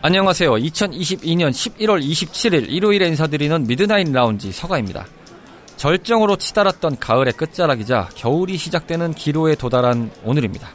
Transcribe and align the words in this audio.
안녕하세요. 0.00 0.52
2022년 0.52 1.50
11월 1.50 2.00
27일 2.00 2.70
일요일에 2.70 3.08
인사드리는 3.08 3.66
미드나잇 3.66 4.12
라운지 4.12 4.52
서가입니다. 4.52 5.04
절정으로 5.76 6.36
치달았던 6.36 6.98
가을의 7.00 7.32
끝자락이자 7.32 8.10
겨울이 8.14 8.58
시작되는 8.58 9.14
기로에 9.14 9.56
도달한 9.56 10.12
오늘입니다. 10.22 10.68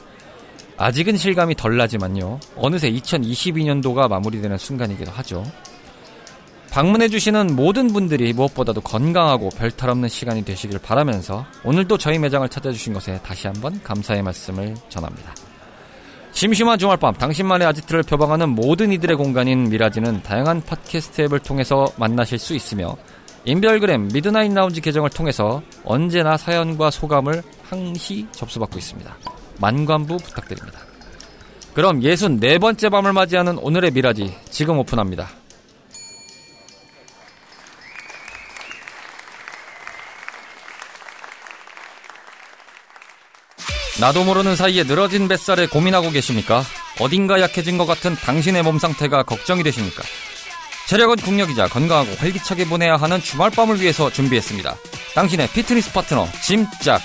아직은 0.75 1.15
실감이 1.15 1.55
덜 1.55 1.77
나지만요. 1.77 2.41
어느새 2.57 2.91
2022년도가 2.91 4.09
마무리되는 4.09 4.57
순간이기도 4.57 5.11
하죠. 5.11 5.45
방문해주시는 6.71 7.55
모든 7.55 7.93
분들이 7.93 8.33
무엇보다도 8.33 8.81
건강하고 8.81 9.49
별탈 9.51 9.89
없는 9.89 10.09
시간이 10.09 10.43
되시길 10.43 10.79
바라면서 10.79 11.45
오늘도 11.63 11.97
저희 11.97 12.19
매장을 12.19 12.49
찾아주신 12.49 12.93
것에 12.93 13.21
다시 13.23 13.47
한번 13.47 13.81
감사의 13.83 14.21
말씀을 14.21 14.75
전합니다. 14.89 15.33
심심한 16.43 16.77
주말밤 16.77 17.13
당신만의 17.13 17.65
아지트를 17.69 18.03
표방하는 18.03 18.49
모든 18.49 18.91
이들의 18.91 19.15
공간인 19.15 19.69
미라지는 19.69 20.23
다양한 20.23 20.61
팟캐스트 20.61 21.21
앱을 21.21 21.39
통해서 21.39 21.87
만나실 21.95 22.37
수 22.37 22.53
있으며 22.53 22.97
인별그램 23.45 24.09
미드나잇 24.09 24.53
라운지 24.53 24.81
계정을 24.81 25.09
통해서 25.09 25.63
언제나 25.85 26.35
사연과 26.35 26.91
소감을 26.91 27.43
항시 27.63 28.27
접수받고 28.33 28.77
있습니다. 28.77 29.15
만관부 29.61 30.17
부탁드립니다. 30.17 30.79
그럼 31.73 32.01
64번째 32.01 32.91
밤을 32.91 33.13
맞이하는 33.13 33.57
오늘의 33.59 33.91
미라지 33.91 34.35
지금 34.49 34.79
오픈합니다. 34.79 35.29
나도 44.03 44.25
모르는 44.25 44.57
사이에 44.57 44.83
늘어진 44.83 45.29
뱃살에 45.29 45.67
고민하고 45.67 46.11
계십니까? 46.11 46.61
어딘가 46.99 47.39
약해진 47.39 47.77
것 47.77 47.85
같은 47.85 48.17
당신의 48.17 48.61
몸 48.61 48.77
상태가 48.77 49.23
걱정이 49.23 49.63
되십니까? 49.63 50.03
체력은 50.89 51.15
국력이자 51.15 51.69
건강하고 51.69 52.13
활기차게 52.17 52.65
보내야 52.65 52.97
하는 52.97 53.21
주말밤을 53.21 53.79
위해서 53.79 54.11
준비했습니다. 54.11 54.75
당신의 55.15 55.47
피트니스 55.53 55.93
파트너 55.93 56.27
짐짝 56.43 57.01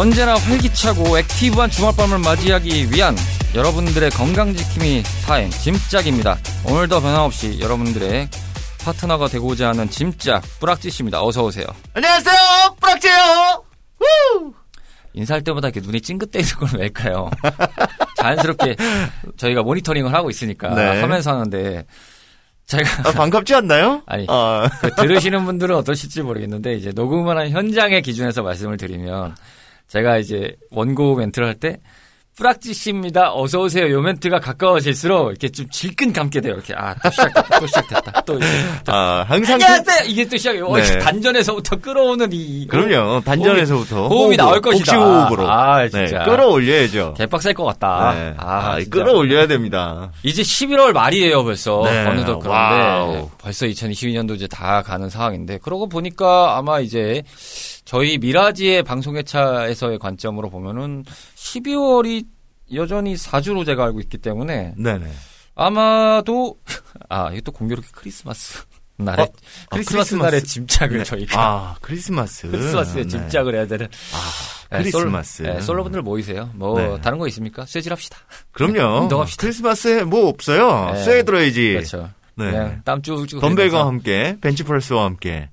언제나 0.00 0.34
활기차고 0.34 1.18
액티브한 1.18 1.68
주말밤을 1.68 2.20
맞이하기 2.20 2.90
위한 2.90 3.14
여러분들의 3.54 4.08
건강지킴이 4.08 5.02
타임 5.26 5.50
짐짝입니다. 5.50 6.38
오늘도 6.64 7.02
변함없이 7.02 7.60
여러분들의 7.60 8.30
파트너가 8.82 9.28
되고자 9.28 9.68
하는 9.68 9.90
짐짝 9.90 10.42
뿌락지씨입니다. 10.58 11.22
어서 11.22 11.44
오세요. 11.44 11.66
안녕하세요, 11.92 12.34
뿌락지요. 12.80 13.12
인사할 15.12 15.44
때마다 15.44 15.68
이렇게 15.68 15.82
눈이 15.86 16.00
찡긋대는 16.00 16.48
건 16.56 16.80
왜일까요? 16.80 17.28
자연스럽게 18.16 18.76
저희가 19.36 19.62
모니터링을 19.62 20.14
하고 20.14 20.30
있으니까 20.30 20.74
네. 20.76 20.98
하면서 20.98 21.32
하는데 21.32 21.84
제가 22.64 22.84
아, 23.06 23.12
반갑지 23.12 23.54
않나요? 23.54 24.00
아니 24.06 24.24
아, 24.30 24.66
그 24.80 24.94
들으시는 24.94 25.44
분들은 25.44 25.76
어떠실지 25.76 26.22
모르겠는데 26.22 26.72
이제 26.72 26.90
녹음을 26.94 27.36
한 27.36 27.50
현장의 27.50 28.00
기준에서 28.00 28.42
말씀을 28.42 28.78
드리면 28.78 29.34
제가 29.90 30.18
이제 30.18 30.54
원고 30.70 31.14
멘트를 31.16 31.46
할 31.48 31.54
때 31.54 31.78
뿌락지 32.36 32.72
씨입니다. 32.72 33.34
어서 33.34 33.60
오세요. 33.60 33.90
요 33.90 34.00
멘트가 34.00 34.38
가까워질수록 34.40 35.28
이렇게 35.28 35.50
좀 35.50 35.68
질끈 35.68 36.10
감게 36.14 36.40
돼요. 36.40 36.54
이렇게 36.54 36.72
아 36.74 36.94
또 36.94 37.10
시작됐다. 37.10 37.58
또 37.60 37.66
시작됐다. 37.66 38.20
또 38.22 38.36
이제 38.38 38.46
아, 38.86 39.24
항상 39.28 39.58
그- 39.58 39.64
안녕하세요. 39.64 40.06
이게 40.08 40.26
또 40.26 40.36
시작이에요. 40.38 40.66
어, 40.66 40.76
네. 40.78 40.98
단전에서부터 41.00 41.76
끌어오는 41.80 42.30
이 42.32 42.66
그럼요. 42.68 43.20
단전에서부터 43.22 44.08
호흡이 44.08 44.38
나올 44.38 44.58
것이다. 44.62 44.96
호흡으로. 44.98 45.50
아, 45.50 45.86
진짜. 45.88 46.18
네, 46.20 46.24
끌어올려야죠. 46.24 47.14
개빡셀 47.18 47.52
것 47.52 47.64
같다. 47.64 48.14
네. 48.14 48.34
아, 48.38 48.76
아. 48.76 48.78
끌어올려야 48.90 49.46
됩니다. 49.46 50.10
이제 50.22 50.40
11월 50.40 50.92
말이에요, 50.92 51.44
벌써. 51.44 51.82
네. 51.84 52.06
어느덧 52.06 52.38
그런데 52.38 52.48
와우. 52.48 53.30
벌써 53.36 53.66
2022년도 53.66 54.36
이제 54.36 54.46
다 54.46 54.80
가는 54.80 55.10
상황인데 55.10 55.58
그러고 55.58 55.90
보니까 55.90 56.56
아마 56.56 56.80
이제 56.80 57.22
저희 57.84 58.18
미라지의 58.18 58.82
방송회차에서의 58.82 59.98
관점으로 59.98 60.50
보면은 60.50 61.04
12월이 61.36 62.24
여전히 62.74 63.14
4주로 63.14 63.64
제가 63.66 63.84
알고 63.84 64.00
있기 64.00 64.18
때문에 64.18 64.74
네네. 64.76 65.10
아마도 65.56 66.56
아, 67.08 67.30
이게 67.32 67.40
또 67.40 67.52
공교롭게 67.52 67.88
크리스마스 67.92 68.60
날에 68.96 69.22
어? 69.22 69.26
아, 69.26 69.28
크리스마스, 69.70 70.10
크리스마스. 70.10 70.14
날에 70.14 70.42
짐작을 70.42 70.98
네. 70.98 71.04
저희가 71.04 71.40
아, 71.42 71.76
크리스마스. 71.80 72.48
크리스마스에 72.50 73.02
네. 73.02 73.08
짐작을 73.08 73.54
해야 73.54 73.66
되는 73.66 73.86
아, 73.86 74.76
네, 74.76 74.82
크리스마스. 74.82 75.42
솔, 75.42 75.52
네, 75.54 75.60
솔로분들 75.60 76.02
모이세요. 76.02 76.50
뭐 76.54 76.78
네. 76.78 77.00
다른 77.00 77.18
거 77.18 77.26
있습니까? 77.28 77.66
쇠질합시다. 77.66 78.16
그럼요. 78.52 79.00
운동합시다. 79.02 79.40
크리스마스에 79.40 80.04
뭐 80.04 80.28
없어요. 80.28 80.92
네. 80.92 81.04
쇠 81.04 81.22
들어야지. 81.24 81.72
그렇죠. 81.72 82.10
네. 82.36 82.78
땀 82.84 83.02
쭉쭉 83.02 83.40
덤벨과. 83.40 83.84
함께, 83.86 84.36
벤치프레스와 84.40 85.04
함께. 85.04 85.50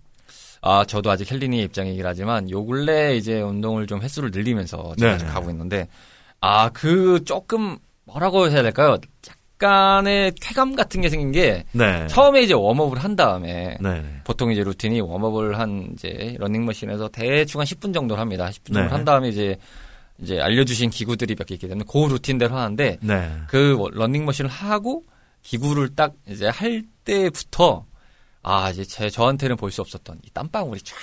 아, 0.67 0.83
저도 0.85 1.09
아직 1.09 1.31
헬린이 1.31 1.61
입장이긴 1.63 2.05
하지만 2.05 2.49
요 2.49 2.65
근래 2.65 3.15
이제 3.15 3.39
운동을 3.39 3.87
좀 3.87 4.01
횟수를 4.01 4.31
늘리면서 4.31 4.95
제가 4.97 5.17
네. 5.17 5.25
가고 5.25 5.49
있는데 5.51 5.87
아, 6.41 6.69
그 6.69 7.23
조금 7.23 7.77
뭐라고 8.03 8.49
해야 8.49 8.61
될까요? 8.63 8.97
약간의 9.61 10.33
쾌감 10.41 10.75
같은 10.75 11.01
게 11.01 11.09
생긴 11.09 11.31
게 11.31 11.63
네. 11.71 12.05
처음에 12.07 12.41
이제 12.41 12.53
웜업을 12.53 12.99
한 13.03 13.15
다음에 13.15 13.77
네. 13.79 14.03
보통 14.23 14.51
이제 14.51 14.61
루틴이 14.63 14.99
웜업을 15.01 15.57
한 15.57 15.89
이제 15.93 16.35
러닝머신에서 16.37 17.09
대충 17.09 17.61
한 17.61 17.65
10분 17.65 17.93
정도를 17.93 18.19
합니다. 18.21 18.49
10분 18.49 18.73
정도 18.73 18.81
네. 18.81 18.87
한 18.87 19.05
다음에 19.05 19.29
이제 19.29 19.55
이제 20.19 20.39
알려주신 20.39 20.89
기구들이 20.89 21.35
몇 21.35 21.45
개 21.47 21.55
있기 21.55 21.67
때문에 21.67 21.85
그 21.89 21.97
루틴대로 21.97 22.55
하는데 22.55 22.97
네. 23.01 23.31
그 23.47 23.77
러닝머신을 23.93 24.49
하고 24.49 25.03
기구를 25.43 25.95
딱 25.95 26.13
이제 26.27 26.47
할 26.49 26.83
때부터 27.05 27.85
아 28.49 28.69
이제 28.69 28.85
제 28.85 29.09
저한테는 29.09 29.57
볼 29.57 29.71
수 29.71 29.81
없었던 29.81 30.19
이 30.23 30.29
땀방울이 30.33 30.79
쫙 30.81 30.95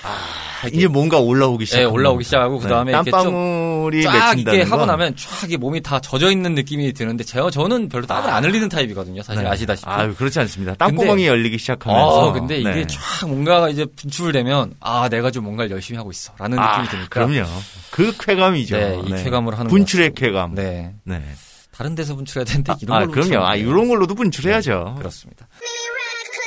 이렇게 0.62 0.78
이제 0.78 0.86
뭔가 0.88 1.18
올라오기 1.18 1.66
시작. 1.66 1.78
네, 1.80 1.84
올라오기 1.84 2.24
시작하고 2.24 2.58
그 2.58 2.66
다음에 2.66 2.92
이렇게 2.92 3.10
좀 3.10 3.20
땀방울이 3.20 4.02
쫙 4.02 4.38
이렇게 4.38 4.62
하고 4.62 4.78
건 4.78 4.86
나면 4.86 5.14
쫙이 5.16 5.56
몸이 5.58 5.82
다 5.82 6.00
젖어 6.00 6.30
있는 6.30 6.54
느낌이 6.54 6.92
드는데 6.94 7.22
제가 7.24 7.50
저는 7.50 7.90
별로 7.90 8.06
땀을 8.06 8.30
안 8.30 8.42
흘리는 8.44 8.68
타입이거든요. 8.70 9.22
사실 9.22 9.42
네. 9.42 9.48
아시다시피. 9.50 9.88
아유, 9.90 10.14
그렇지 10.14 10.40
않습니다. 10.40 10.74
땅구멍이 10.76 11.26
열리기 11.26 11.58
시작하면서. 11.58 12.06
어, 12.08 12.32
근데 12.32 12.58
이게 12.58 12.70
네. 12.70 12.86
쫙 12.86 13.26
뭔가가 13.28 13.68
이제 13.68 13.84
분출되면 13.84 14.76
아 14.80 15.08
내가 15.10 15.30
좀 15.30 15.44
뭔가를 15.44 15.70
열심히 15.70 15.98
하고 15.98 16.10
있어라는 16.10 16.58
아, 16.58 16.78
느낌이 16.78 16.88
드니까. 16.88 17.26
그럼요. 17.26 17.46
그 17.90 18.16
쾌감이죠. 18.18 18.76
네, 18.76 19.00
이 19.04 19.10
쾌감으로 19.22 19.56
하는 19.58 19.68
분출의. 19.70 20.14
쾌감. 20.14 20.54
네. 20.54 20.94
네. 21.04 21.22
다른 21.76 21.94
데서 21.96 22.14
분출해야 22.14 22.44
되는데 22.44 22.72
이런 22.80 22.96
아, 22.96 23.00
걸로 23.00 23.10
그럼요. 23.12 23.44
아, 23.44 23.56
이런 23.56 23.88
걸로도 23.88 24.14
분출해야죠. 24.14 24.92
네, 24.94 24.98
그렇습니다. 24.98 25.48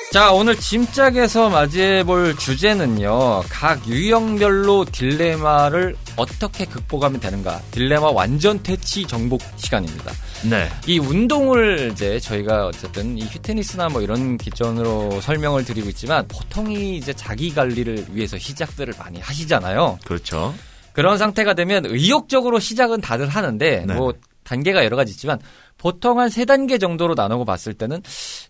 자, 0.10 0.32
오늘 0.32 0.56
짐짝에서 0.56 1.50
맞이해볼 1.50 2.38
주제는요. 2.38 3.44
각 3.50 3.86
유형별로 3.86 4.86
딜레마를 4.86 5.98
어떻게 6.16 6.66
극복하면 6.66 7.20
되는가. 7.20 7.62
딜레마 7.72 8.10
완전 8.12 8.64
퇴치 8.64 9.06
정복 9.06 9.42
시간입니다. 9.58 10.14
네. 10.50 10.70
이 10.88 10.98
운동을 10.98 11.92
이제 11.92 12.22
저희가 12.22 12.68
어쨌든 12.68 13.18
이 13.18 13.28
피트니스나 13.28 13.90
뭐 13.90 14.02
이런 14.02 14.38
기준으로 14.38 15.20
설명을 15.20 15.66
드리고 15.66 15.90
있지만 15.90 16.26
보통이 16.30 16.96
이제 16.96 17.12
자기 17.12 17.54
관리를 17.54 18.06
위해서 18.12 18.38
시작들을 18.40 18.94
많이 18.98 19.20
하시잖아요. 19.20 20.00
그렇죠. 20.06 20.56
그런 20.94 21.18
상태가 21.18 21.54
되면 21.54 21.86
의욕적으로 21.86 22.60
시작은 22.60 23.02
다들 23.02 23.28
하는데 23.28 23.84
네. 23.86 23.94
뭐 23.94 24.14
단계가 24.48 24.84
여러 24.86 24.96
가지 24.96 25.12
있지만 25.12 25.40
보통 25.78 26.20
한 26.20 26.30
세 26.30 26.46
단계 26.46 26.78
정도로 26.78 27.14
나누고 27.16 27.46
봤을 27.46 27.74
때는 27.74 28.02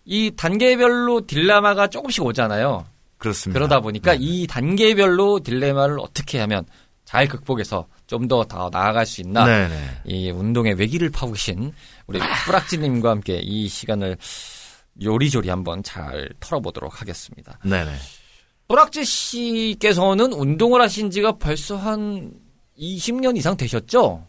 이 0.04 0.30
단계별로 0.36 1.26
딜레마가 1.26 1.88
조금씩 1.88 2.24
오잖아요. 2.24 2.86
그렇습니다. 3.18 3.58
그러다 3.58 3.80
보니까 3.80 4.12
네. 4.12 4.18
이 4.20 4.46
단계별로 4.46 5.40
딜레마를 5.40 5.98
어떻게 6.00 6.38
하면 6.40 6.64
잘 7.04 7.26
극복해서 7.26 7.86
좀 8.06 8.28
더 8.28 8.44
더 8.44 8.68
나아갈 8.70 9.06
수 9.06 9.20
있나 9.22 9.44
네네. 9.44 9.74
이 10.04 10.30
운동의 10.30 10.74
외기를 10.74 11.10
파보신 11.10 11.72
우리 12.06 12.20
뿌락지님과 12.46 13.10
함께 13.10 13.40
이 13.42 13.66
시간을 13.68 14.16
요리조리 15.02 15.48
한번 15.48 15.82
잘 15.82 16.28
털어보도록 16.40 17.00
하겠습니다. 17.00 17.58
네네. 17.64 17.92
뿌락지 18.68 19.04
씨께서는 19.04 20.32
운동을 20.32 20.80
하신 20.82 21.10
지가 21.10 21.32
벌써 21.38 21.76
한 21.76 22.32
20년 22.78 23.36
이상 23.36 23.56
되셨죠? 23.56 24.26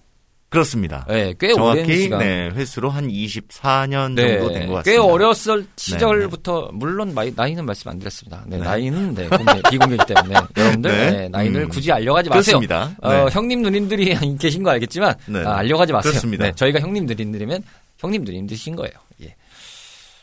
그렇습니다. 0.49 1.05
네, 1.07 1.33
꽤 1.39 1.47
오랜 1.53 1.57
정확히 1.57 1.97
시간. 2.01 2.19
네, 2.19 2.49
햇수로 2.56 2.89
한 2.89 3.07
24년 3.07 4.13
네, 4.15 4.39
정도 4.39 4.51
된 4.53 4.67
것 4.67 4.73
같습니다. 4.75 4.81
꽤 4.83 4.97
어렸을 4.97 5.67
시절부터 5.75 6.71
물론 6.73 7.13
마이- 7.13 7.31
나이는 7.35 7.63
말씀 7.65 7.89
안 7.91 7.99
드렸습니다. 7.99 8.43
네, 8.47 8.57
네. 8.57 8.63
나이는 8.63 9.13
네, 9.13 9.27
공개, 9.27 9.61
비공개이기 9.69 10.05
때문에 10.07 10.33
여러분들 10.57 10.91
네. 10.91 11.11
네, 11.11 11.29
나이를 11.29 11.61
음. 11.63 11.69
굳이 11.69 11.91
알려 11.91 12.14
하지 12.14 12.29
마세요. 12.29 12.57
그렇습니다. 12.59 12.95
어, 13.01 13.13
네. 13.13 13.25
형님 13.31 13.61
누님들이 13.61 14.15
계신 14.39 14.63
거 14.63 14.71
알겠지만 14.71 15.13
네. 15.27 15.43
아, 15.45 15.57
알려 15.57 15.79
하지 15.79 15.94
마세요. 15.93 16.11
그렇습니다. 16.11 16.45
네, 16.45 16.51
저희가 16.55 16.79
형님 16.79 17.05
누님들이면 17.05 17.61
형님 17.99 18.23
누님들이신 18.23 18.75
거예요. 18.75 18.93
예. 19.21 19.35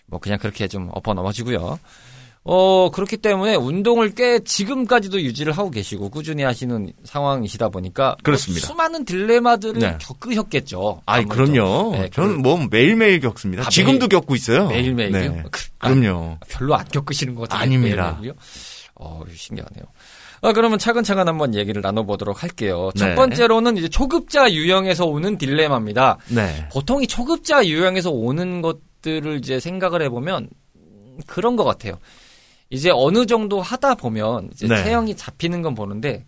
뭐 0.07 0.19
그냥 0.19 0.39
그렇게 0.39 0.67
좀 0.67 0.89
엎어 0.93 1.15
넘어지고요. 1.15 1.79
어 2.49 2.91
그렇기 2.93 3.17
때문에 3.17 3.57
운동을 3.57 4.15
꽤 4.15 4.39
지금까지도 4.39 5.21
유지를 5.21 5.53
하고 5.53 5.69
계시고 5.71 6.11
꾸준히 6.11 6.45
하시는 6.45 6.93
상황이시다 7.05 7.71
보니까 7.71 8.11
뭐 8.11 8.17
그렇습니다. 8.23 8.67
수많은 8.69 9.05
딜레마들을 9.05 9.81
네. 9.81 9.99
겪으셨겠죠. 10.01 11.03
아무래도. 11.07 11.35
그럼요. 11.35 11.91
네, 11.97 12.11
저는 12.11 12.43
뭐 12.43 12.57
매일매일 12.71 13.19
겪습니다. 13.21 13.65
아, 13.67 13.69
지금도 13.69 14.07
겪고 14.07 14.37
있어요. 14.37 14.69
매일매일요? 14.69 15.19
네. 15.19 15.43
그- 15.51 15.61
아, 15.81 15.93
그럼요. 15.93 16.39
별로 16.49 16.77
안 16.77 16.87
겪으시는 16.87 17.35
것 17.35 17.43
같아요. 17.49 17.63
아닙니다. 17.63 18.13
매일매일요? 18.13 18.35
어, 18.95 19.23
신기하네요. 19.35 19.85
아, 20.43 20.53
그러면 20.53 20.79
차근차근 20.79 21.27
한번 21.27 21.55
얘기를 21.55 21.83
나눠보도록 21.83 22.43
할게요. 22.45 22.91
첫 22.95 23.09
네. 23.09 23.15
번째로는 23.17 23.77
이제 23.77 23.89
초급자 23.89 24.53
유형에서 24.53 25.05
오는 25.07 25.37
딜레마입니다. 25.37 26.19
네. 26.29 26.69
보통 26.71 27.03
이 27.03 27.07
초급자 27.09 27.67
유형에서 27.67 28.11
오는 28.11 28.63
것들을 28.63 29.39
이제 29.39 29.59
생각을 29.59 30.03
해보면 30.03 30.49
음, 30.77 31.19
그런 31.27 31.57
것 31.57 31.65
같아요. 31.65 31.99
이제 32.71 32.91
어느 32.93 33.27
정도 33.27 33.61
하다 33.61 33.95
보면 33.95 34.51
이제 34.53 34.67
네. 34.67 34.83
체형이 34.83 35.17
잡히는 35.17 35.63
건 35.63 35.75
보는데 35.75 36.25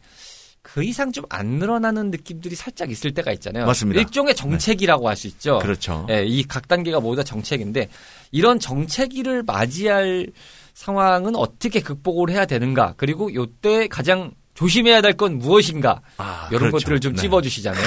그 0.62 0.85
이상 0.85 1.11
좀 1.12 1.25
안 1.31 1.46
늘어나는 1.46 2.11
느낌들이 2.11 2.55
살짝 2.55 2.90
있을 2.90 3.12
때가 3.12 3.32
있잖아요. 3.32 3.67
맞습니다. 3.67 4.00
일종의 4.00 4.35
정체기라고 4.35 5.08
할수 5.08 5.26
있죠. 5.29 5.58
그렇죠. 5.61 6.06
예, 6.11 6.25
이 6.25 6.44
각 6.46 6.69
단계가 6.69 7.00
모두 7.00 7.17
다 7.17 7.23
정체기인데 7.25 7.88
이런 8.32 8.58
정체기를 8.61 9.43
맞이할 9.44 10.26
상황은 10.75 11.35
어떻게 11.37 11.81
극복을 11.81 12.31
해야 12.31 12.44
되는가? 12.46 12.94
그리고 12.96 13.32
요때 13.34 13.88
가장 13.88 14.31
조심해야 14.55 15.00
될 15.00 15.14
건 15.17 15.38
무엇인가? 15.38 16.00
아, 16.19 16.49
이런 16.50 16.70
그렇죠. 16.70 16.79
것들을 16.84 17.00
좀 17.00 17.14
네. 17.14 17.23
찝어주시잖아요. 17.23 17.84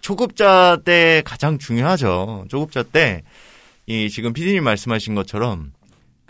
초급자 0.00 0.78
때 0.84 1.22
가장 1.24 1.58
중요하죠. 1.58 2.46
초급자 2.48 2.82
때, 2.84 3.22
이 3.86 4.08
지금 4.10 4.32
피디님 4.32 4.62
말씀하신 4.64 5.14
것처럼 5.14 5.72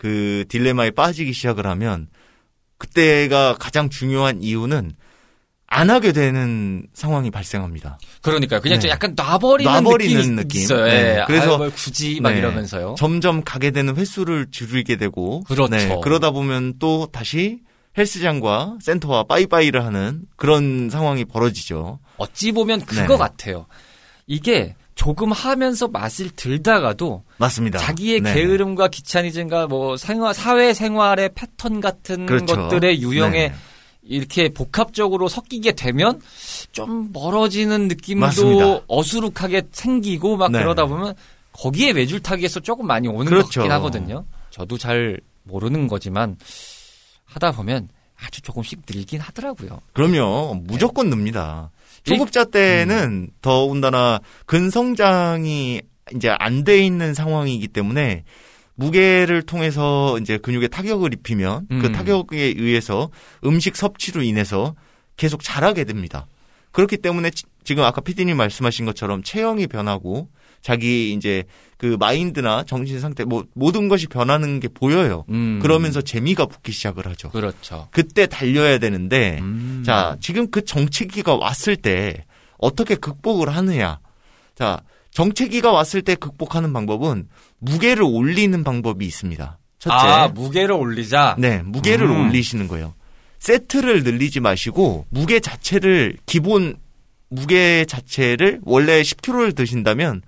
그 0.01 0.45
딜레마에 0.49 0.89
빠지기 0.89 1.31
시작을 1.31 1.67
하면 1.67 2.07
그때가 2.79 3.57
가장 3.59 3.91
중요한 3.91 4.41
이유는 4.41 4.93
안 5.67 5.91
하게 5.91 6.11
되는 6.11 6.87
상황이 6.91 7.29
발생합니다. 7.29 7.99
그러니까요. 8.23 8.61
그냥 8.61 8.79
네. 8.79 8.81
좀 8.81 8.89
약간 8.89 9.13
놔버리는, 9.15 9.71
놔버리는 9.71 10.35
느낌. 10.37 10.59
있어요. 10.59 10.85
네. 10.85 11.19
예. 11.19 11.23
그래서 11.27 11.51
아유, 11.51 11.57
뭘 11.59 11.69
굳이 11.69 12.19
막 12.19 12.31
네. 12.31 12.39
이러면서요. 12.39 12.95
점점 12.97 13.43
가게 13.43 13.69
되는 13.69 13.95
횟수를 13.95 14.47
줄이게 14.49 14.95
되고 14.95 15.43
그렇죠. 15.43 16.01
그러다 16.01 16.31
보면 16.31 16.79
또 16.79 17.07
다시 17.11 17.59
헬스장과 17.95 18.79
센터와 18.81 19.25
빠이빠이를 19.25 19.85
하는 19.85 20.23
그런 20.35 20.89
상황이 20.89 21.25
벌어지죠. 21.25 21.99
어찌 22.17 22.51
보면 22.51 22.85
그거 22.85 23.13
네. 23.13 23.17
같아요. 23.19 23.67
이게 24.25 24.73
조금 24.95 25.31
하면서 25.31 25.87
맛을 25.87 26.29
들다가도 26.31 27.23
맞습니다. 27.37 27.79
자기의 27.79 28.21
네. 28.21 28.33
게으름과 28.33 28.89
귀차니즘과 28.89 29.67
뭐 29.67 29.97
생활, 29.97 30.33
사회 30.33 30.73
생활의 30.73 31.31
패턴 31.33 31.79
같은 31.79 32.25
그렇죠. 32.25 32.55
것들의 32.55 33.01
유형에 33.01 33.49
네. 33.49 33.55
이렇게 34.03 34.49
복합적으로 34.49 35.27
섞이게 35.27 35.73
되면 35.73 36.21
좀 36.71 37.09
멀어지는 37.13 37.87
느낌도 37.87 38.19
맞습니다. 38.19 38.81
어수룩하게 38.87 39.63
생기고 39.71 40.37
막 40.37 40.51
네. 40.51 40.59
그러다 40.59 40.85
보면 40.85 41.13
거기에 41.53 41.91
외줄타기에서 41.91 42.61
조금 42.61 42.87
많이 42.87 43.07
오는 43.07 43.25
것 43.25 43.29
그렇죠. 43.29 43.61
같긴 43.61 43.71
하거든요. 43.73 44.25
저도 44.49 44.77
잘 44.77 45.19
모르는 45.43 45.87
거지만 45.87 46.37
하다 47.25 47.51
보면 47.51 47.89
아주 48.19 48.41
조금씩 48.41 48.81
늘긴 48.89 49.19
하더라고요. 49.19 49.81
그럼요. 49.93 50.61
무조건 50.63 51.09
늡니다. 51.09 51.71
일- 52.05 52.17
초급자 52.17 52.45
때는 52.45 53.29
더군다나 53.41 54.19
근성장이 54.45 55.81
이제 56.15 56.29
안 56.39 56.63
돼 56.63 56.83
있는 56.83 57.13
상황이기 57.13 57.67
때문에 57.69 58.23
무게를 58.75 59.43
통해서 59.43 60.17
이제 60.19 60.37
근육에 60.37 60.67
타격을 60.67 61.13
입히면 61.13 61.67
그 61.69 61.75
음. 61.87 61.91
타격에 61.91 62.37
의해서 62.57 63.09
음식 63.45 63.75
섭취로 63.75 64.23
인해서 64.23 64.75
계속 65.17 65.43
자라게 65.43 65.83
됩니다. 65.83 66.25
그렇기 66.71 66.97
때문에 66.97 67.29
지- 67.29 67.43
지금 67.63 67.83
아까 67.83 68.01
피디님 68.01 68.35
말씀하신 68.37 68.85
것처럼 68.85 69.21
체형이 69.23 69.67
변하고 69.67 70.29
자기 70.61 71.13
이제 71.13 71.43
그 71.77 71.97
마인드나 71.99 72.63
정신 72.63 72.99
상태 72.99 73.23
뭐 73.23 73.45
모든 73.53 73.87
것이 73.89 74.07
변하는 74.07 74.59
게 74.59 74.67
보여요. 74.67 75.25
음. 75.29 75.59
그러면서 75.61 76.01
재미가 76.01 76.45
붙기 76.45 76.71
시작을 76.71 77.07
하죠. 77.07 77.29
그렇죠. 77.29 77.87
그때 77.91 78.27
달려야 78.27 78.77
되는데 78.77 79.39
음. 79.41 79.81
자, 79.85 80.15
지금 80.21 80.51
그 80.51 80.63
정체기가 80.63 81.35
왔을 81.35 81.75
때 81.75 82.25
어떻게 82.57 82.95
극복을 82.95 83.49
하느냐. 83.55 83.99
자, 84.53 84.81
정체기가 85.09 85.71
왔을 85.71 86.03
때 86.03 86.15
극복하는 86.15 86.71
방법은 86.71 87.27
무게를 87.59 88.03
올리는 88.03 88.63
방법이 88.63 89.05
있습니다. 89.05 89.57
첫째. 89.79 89.95
아 89.95 90.27
무게를 90.27 90.73
올리자. 90.73 91.35
네, 91.39 91.63
무게를 91.63 92.07
음. 92.07 92.27
올리시는 92.27 92.67
거예요. 92.67 92.93
세트를 93.39 94.03
늘리지 94.03 94.39
마시고 94.39 95.07
무게 95.09 95.39
자체를 95.39 96.17
기본 96.27 96.75
무게 97.27 97.85
자체를 97.85 98.59
원래 98.63 99.01
10kg를 99.01 99.55
드신다면 99.55 100.21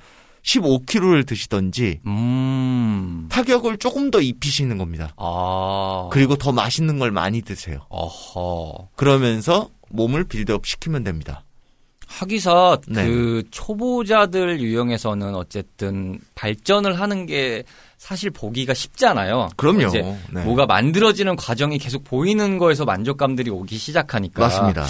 15kg를 0.44 1.26
드시던지 1.26 2.00
음. 2.06 3.28
타격을 3.30 3.78
조금 3.78 4.12
더 4.12 4.20
입히시는 4.22 4.78
겁니다. 4.78 5.14
아. 5.18 6.10
그리고 6.12 6.36
더 6.36 6.52
맛있는 6.52 7.00
걸 7.00 7.12
많이 7.12 7.42
드세요. 7.42 7.86
어허. 7.90 8.90
그러면서 8.96 9.70
몸을 9.90 10.26
빌드업 10.26 10.66
시키면 10.66 11.04
됩니다. 11.04 11.44
하기사 12.08 12.78
네. 12.90 13.08
그 13.08 13.44
초보자들 13.50 14.60
유형에서는 14.60 15.34
어쨌든 15.34 16.20
발전을 16.36 17.00
하는 17.00 17.26
게 17.26 17.64
사실 17.98 18.30
보기가 18.30 18.74
쉽잖아요. 18.76 19.50
그럼요. 19.56 19.88
이제 19.88 20.02
네. 20.32 20.44
뭐가 20.44 20.66
만들어지는 20.68 21.36
과정이 21.38 21.80
계속 21.80 22.04
보이는 22.04 22.58
거에서 22.60 22.86
만족감들이 22.86 23.50
오기 23.50 23.78
시작하니까 23.78 24.42
맞습니다. 24.42 24.86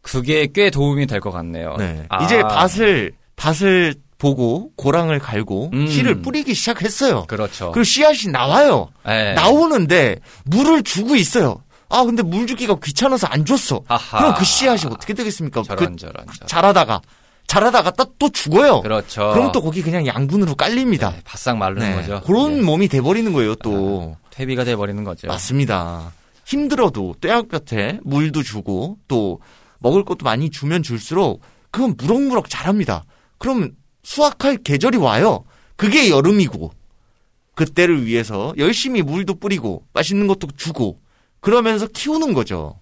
그게 0.00 0.48
꽤 0.52 0.70
도움이 0.70 1.06
될 1.06 1.20
것 1.20 1.30
같네요. 1.30 1.76
네. 1.78 2.04
아. 2.08 2.24
이제 2.24 2.42
밭을 2.42 3.12
밭을 3.36 3.94
보고 4.22 4.70
고랑을 4.76 5.18
갈고 5.18 5.70
음. 5.72 5.88
씨를 5.88 6.22
뿌리기 6.22 6.54
시작했어요. 6.54 7.24
그렇죠. 7.26 7.72
그리고 7.72 7.82
씨앗이 7.82 8.30
나와요. 8.30 8.88
네. 9.04 9.34
나오는데 9.34 10.20
물을 10.44 10.84
주고 10.84 11.16
있어요. 11.16 11.64
아 11.88 12.04
근데 12.04 12.22
물 12.22 12.46
주기가 12.46 12.76
귀찮아서 12.80 13.26
안 13.26 13.44
줬어. 13.44 13.82
아하. 13.88 14.18
그럼 14.18 14.34
그 14.38 14.44
씨앗이 14.44 14.92
어떻게 14.92 15.12
되겠습니까? 15.12 15.64
저런 15.64 15.96
그 15.96 15.96
저런 15.96 16.14
저런. 16.14 16.26
자라다가 16.46 17.00
자라다가 17.48 17.90
또, 17.90 18.14
또 18.16 18.28
죽어요. 18.28 18.82
그렇죠. 18.82 19.32
그럼 19.34 19.50
또 19.50 19.60
거기 19.60 19.82
그냥 19.82 20.06
양분으로 20.06 20.54
깔립니다. 20.54 21.10
네, 21.10 21.20
바싹 21.24 21.56
마르는 21.56 21.90
네. 21.90 21.96
거죠. 21.96 22.22
그런 22.24 22.58
예. 22.58 22.62
몸이 22.62 22.86
돼버리는 22.86 23.32
거예요 23.32 23.56
또. 23.56 24.16
퇴비가 24.30 24.62
돼 24.62 24.76
버리는 24.76 25.02
거죠. 25.02 25.26
맞습니다. 25.26 26.12
힘들어도 26.44 27.16
떼약볕에 27.20 27.98
물도 28.04 28.44
주고 28.44 28.98
또 29.08 29.40
먹을 29.80 30.04
것도 30.04 30.24
많이 30.24 30.48
주면 30.48 30.84
줄수록 30.84 31.40
그건 31.72 31.96
무럭무럭 31.98 32.48
자랍니다. 32.48 33.02
그럼 33.38 33.72
수확할 34.02 34.58
계절이 34.58 34.98
와요. 34.98 35.44
그게 35.76 36.10
여름이고 36.10 36.72
그때를 37.54 38.06
위해서 38.06 38.54
열심히 38.58 39.02
물도 39.02 39.36
뿌리고 39.36 39.84
맛있는 39.92 40.26
것도 40.26 40.48
주고 40.56 41.00
그러면서 41.40 41.86
키우는 41.86 42.34
거죠. 42.34 42.78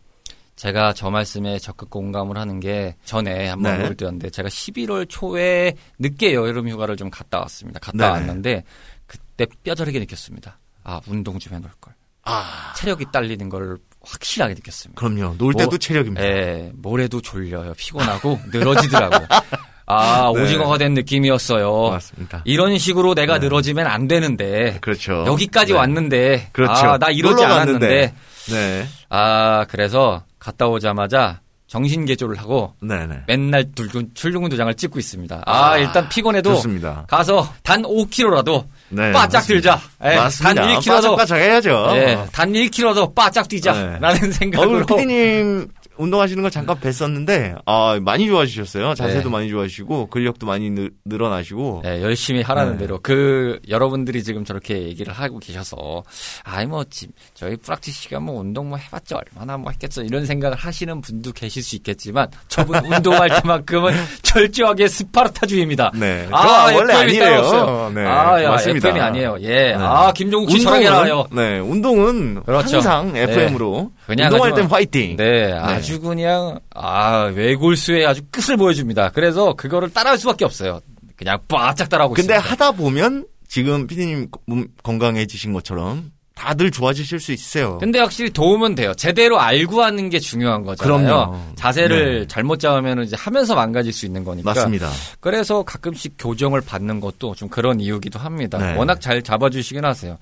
제가 0.57 0.93
저 0.93 1.11
말씀에 1.11 1.59
적극 1.59 1.89
공감을 1.89 2.37
하는 2.37 2.61
게 2.61 2.95
전에 3.05 3.49
한번 3.49 3.73
네. 3.73 3.79
뭘 3.83 3.95
드렸는데 3.95 4.29
제가 4.29 4.49
11월 4.50 5.07
초에 5.09 5.75
늦게 5.99 6.35
여름 6.35 6.69
휴가를 6.69 6.97
좀 6.97 7.09
갔다 7.09 7.39
왔습니다. 7.41 7.81
갔다 7.81 7.97
네네. 7.97 8.11
왔는데 8.11 8.65
그때 9.07 9.47
뼈저리게 9.65 9.99
느꼈습니다. 10.00 10.59
아 10.85 11.00
운동 11.07 11.39
좀 11.39 11.55
해놓을 11.55 11.71
걸. 11.81 11.95
아, 12.23 12.75
체력이 12.77 13.07
딸리는 13.11 13.49
걸 13.49 13.79
확실하게 14.03 14.55
느꼈습니다. 14.55 15.00
그럼요. 15.00 15.37
놀 15.39 15.55
때도 15.55 15.71
뭐, 15.71 15.79
체력입니다. 15.79 16.23
예, 16.23 16.71
모레도 16.75 17.23
졸려요. 17.23 17.73
피곤하고 17.77 18.39
늘어지더라고. 18.53 19.27
아, 19.90 20.32
네. 20.35 20.42
오징어가 20.42 20.78
된 20.78 20.94
느낌이었어요. 20.94 21.90
맞습니다. 21.90 22.42
이런 22.44 22.78
식으로 22.78 23.14
내가 23.14 23.38
네. 23.38 23.47
늘어지면 23.47 23.87
안 23.87 24.06
되는데. 24.06 24.78
그렇죠. 24.80 25.25
여기까지 25.26 25.73
네. 25.73 25.78
왔는데. 25.78 26.49
그렇죠. 26.52 26.73
아, 26.73 26.99
나 26.99 27.11
이러지 27.11 27.44
않았는데. 27.44 28.14
네. 28.50 28.87
아, 29.09 29.64
그래서 29.68 30.23
갔다 30.38 30.68
오자마자 30.68 31.40
정신 31.70 32.04
개조를 32.04 32.37
하고 32.37 32.75
네네. 32.82 33.20
맨날 33.28 33.64
출근, 33.76 34.11
출근 34.12 34.49
도장을 34.49 34.75
찍고 34.75 34.99
있습니다. 34.99 35.42
아, 35.47 35.78
일단 35.78 36.09
피곤해도 36.09 36.54
좋습니다. 36.56 37.04
가서 37.09 37.49
단 37.62 37.82
5kg라도 37.82 38.64
네, 38.88 39.12
바짝 39.12 39.38
맞습니다. 39.38 39.78
들자. 39.78 39.80
예, 40.04 40.16
맞습니다. 40.16 40.62
단 40.62 40.75
1kg도 40.75 40.85
바짝바짝 40.94 41.38
해야죠. 41.38 41.90
예, 41.94 42.18
단 42.32 42.52
1kg도 42.52 43.14
바짝 43.14 43.42
네. 43.42 43.56
뛰자라는 43.56 44.28
어, 44.28 44.32
생각으로 44.32 44.85
피디님 44.85 45.68
운동하시는 46.00 46.42
거 46.42 46.50
잠깐 46.50 46.78
뵀었는데 46.80 47.61
아 47.66 47.99
많이 48.00 48.26
좋아지셨어요. 48.26 48.95
자세도 48.95 49.25
네. 49.25 49.30
많이 49.30 49.49
좋아지시고 49.50 50.07
근력도 50.09 50.47
많이 50.47 50.71
늘, 50.71 50.90
늘어나시고 51.04 51.83
예, 51.85 52.02
열심히 52.02 52.42
하라는 52.42 52.73
네. 52.73 52.78
대로 52.78 52.99
그 53.02 53.59
여러분들이 53.69 54.23
지금 54.25 54.45
저렇게 54.45 54.83
얘기를 54.85 55.12
하고 55.12 55.38
계셔서 55.38 56.02
아이 56.45 56.66
뭐 56.66 56.85
지- 56.85 57.09
저희 57.35 57.57
프락티스 57.57 58.02
시간 58.02 58.23
뭐 58.25 58.40
운동 58.40 58.69
뭐 58.69 58.78
해봤자 58.78 59.16
얼마나 59.16 59.57
뭐 59.57 59.71
했겠어 59.73 60.02
이런 60.02 60.26
생각을 60.26 60.57
하시는 60.57 61.00
분도 61.00 61.33
계실 61.33 61.62
수 61.62 61.76
있겠지만 61.76 62.28
저분 62.49 62.76
운동할 62.87 63.28
때만큼은 63.42 63.92
철저하게 64.23 64.88
스파르타주의입니다. 64.88 65.92
네. 65.95 66.28
아, 66.30 66.71
저 66.71 66.76
원래 66.76 66.95
아니에요. 66.95 67.90
네, 67.95 68.04
아, 68.07 68.42
야, 68.42 68.50
맞습니다. 68.50 68.88
FM이 68.88 69.00
아니에요. 69.00 69.37
예. 69.40 69.49
네. 69.49 69.75
아, 69.75 70.12
김종국 70.12 70.50
씨 70.52 70.61
저렇게 70.62 70.87
알아요. 70.88 71.26
네, 71.33 71.59
운동은 71.59 72.42
그렇죠. 72.45 72.76
항상 72.76 73.12
네. 73.12 73.23
FM으로 73.23 73.90
그냥 74.07 74.33
운동할 74.33 74.54
땐 74.54 74.66
화이팅. 74.66 75.16
네, 75.16 75.52
아주 75.52 75.89
그냥 75.99 76.61
아 76.75 77.30
외골수의 77.35 78.06
아주 78.06 78.23
끝을 78.30 78.56
보여줍니다. 78.56 79.11
그래서 79.11 79.54
그거를 79.54 79.90
따라할 79.90 80.18
수밖에 80.18 80.44
없어요. 80.44 80.80
그냥 81.16 81.38
바짝 81.49 81.88
따라하고 81.88 82.14
근데 82.14 82.35
있습니다. 82.35 82.52
하다 82.52 82.73
보면 82.73 83.26
지금 83.49 83.87
피디님 83.87 84.28
몸 84.47 84.66
건강해지신 84.82 85.52
것처럼 85.52 86.12
다들 86.40 86.70
좋아지실 86.70 87.20
수 87.20 87.32
있어요. 87.32 87.76
근데 87.78 87.99
확실히 87.99 88.30
도움은 88.30 88.75
돼요. 88.75 88.94
제대로 88.94 89.38
알고 89.38 89.82
하는 89.82 90.09
게 90.09 90.18
중요한 90.18 90.64
거잖아요. 90.64 90.99
그럼요. 90.99 91.38
자세를 91.56 92.20
네. 92.20 92.26
잘못 92.28 92.59
잡으면 92.61 93.02
이제 93.02 93.14
하면서 93.18 93.54
망가질 93.54 93.92
수 93.92 94.06
있는 94.06 94.25
거니까. 94.25 94.54
맞습니다. 94.54 94.88
그래서 95.20 95.62
가끔씩 95.62 96.14
교정을 96.18 96.62
받는 96.62 97.00
것도 97.00 97.35
좀 97.35 97.50
그런 97.50 97.78
이유기도 97.78 98.18
합니다. 98.18 98.56
네. 98.56 98.75
워낙 98.75 99.02
잘 99.02 99.20
잡아주시긴 99.23 99.85
하세요. 99.85 100.16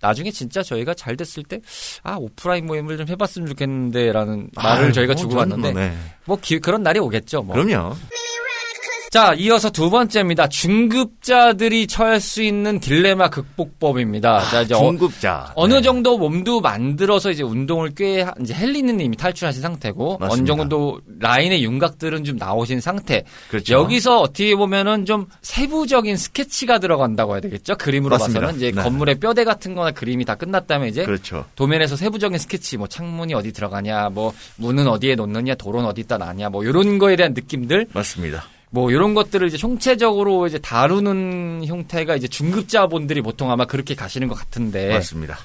나중에 0.00 0.30
진짜 0.30 0.62
저희가 0.62 0.94
잘 0.94 1.16
됐을 1.16 1.42
때, 1.42 1.60
아, 2.02 2.16
오프라인 2.16 2.66
모임을 2.66 2.96
좀 2.96 3.06
해봤으면 3.08 3.48
좋겠는데, 3.48 4.12
라는 4.12 4.48
말을 4.54 4.84
아유, 4.86 4.92
저희가 4.92 5.12
뭐 5.14 5.20
주고받는데, 5.22 5.72
뭐, 5.72 5.80
네. 5.80 5.96
뭐, 6.24 6.38
기- 6.40 6.58
그런 6.58 6.82
날이 6.82 6.98
오겠죠, 6.98 7.42
뭐. 7.42 7.54
그럼요. 7.54 7.94
자, 9.10 9.34
이어서 9.34 9.70
두 9.70 9.90
번째입니다. 9.90 10.46
중급자들이 10.46 11.88
처할 11.88 12.20
수 12.20 12.44
있는 12.44 12.78
딜레마 12.78 13.28
극복법입니다. 13.28 14.40
자, 14.50 14.62
이제 14.62 14.72
어, 14.72 14.78
중급자. 14.78 15.50
어느 15.56 15.74
네. 15.74 15.82
정도 15.82 16.16
몸도 16.16 16.60
만들어서 16.60 17.32
이제 17.32 17.42
운동을 17.42 17.90
꽤 17.96 18.20
하- 18.22 18.32
이제 18.40 18.54
헬린이는 18.54 19.00
이미 19.00 19.16
탈출하신 19.16 19.62
상태고 19.62 20.18
맞습니다. 20.18 20.52
어느 20.52 20.60
정도 20.60 21.00
라인의 21.18 21.64
윤곽들은 21.64 22.22
좀 22.22 22.36
나오신 22.36 22.80
상태. 22.80 23.24
그렇죠. 23.48 23.74
여기서 23.74 24.20
어떻게 24.20 24.54
보면은 24.54 25.04
좀 25.06 25.26
세부적인 25.42 26.16
스케치가 26.16 26.78
들어간다고 26.78 27.32
해야 27.32 27.40
되겠죠? 27.40 27.74
그림으로 27.78 28.10
맞습니다. 28.16 28.40
봐서는 28.42 28.58
이제 28.58 28.70
네. 28.70 28.80
건물의 28.80 29.16
뼈대 29.18 29.42
같은 29.42 29.74
거나 29.74 29.90
그림이 29.90 30.24
다 30.24 30.36
끝났다면 30.36 30.86
이제 30.86 31.02
그렇죠. 31.04 31.44
도면에서 31.56 31.96
세부적인 31.96 32.38
스케치, 32.38 32.76
뭐 32.76 32.86
창문이 32.86 33.34
어디 33.34 33.52
들어가냐, 33.52 34.10
뭐 34.10 34.32
문은 34.54 34.86
어디에 34.86 35.16
놓느냐, 35.16 35.56
도로는 35.56 35.88
어디다 35.88 36.16
놔냐, 36.18 36.50
뭐 36.50 36.62
이런 36.62 37.00
거에 37.00 37.16
대한 37.16 37.34
느낌들, 37.34 37.88
맞습니다. 37.92 38.44
뭐 38.70 38.90
이런 38.90 39.14
것들을 39.14 39.46
이제 39.48 39.56
총체적으로 39.56 40.46
이제 40.46 40.58
다루는 40.58 41.64
형태가 41.66 42.16
이제 42.16 42.28
중급자분들이 42.28 43.20
보통 43.20 43.50
아마 43.50 43.64
그렇게 43.64 43.94
가시는 43.94 44.28
것 44.28 44.34
같은데, 44.34 44.88
맞습니다. 44.88 45.38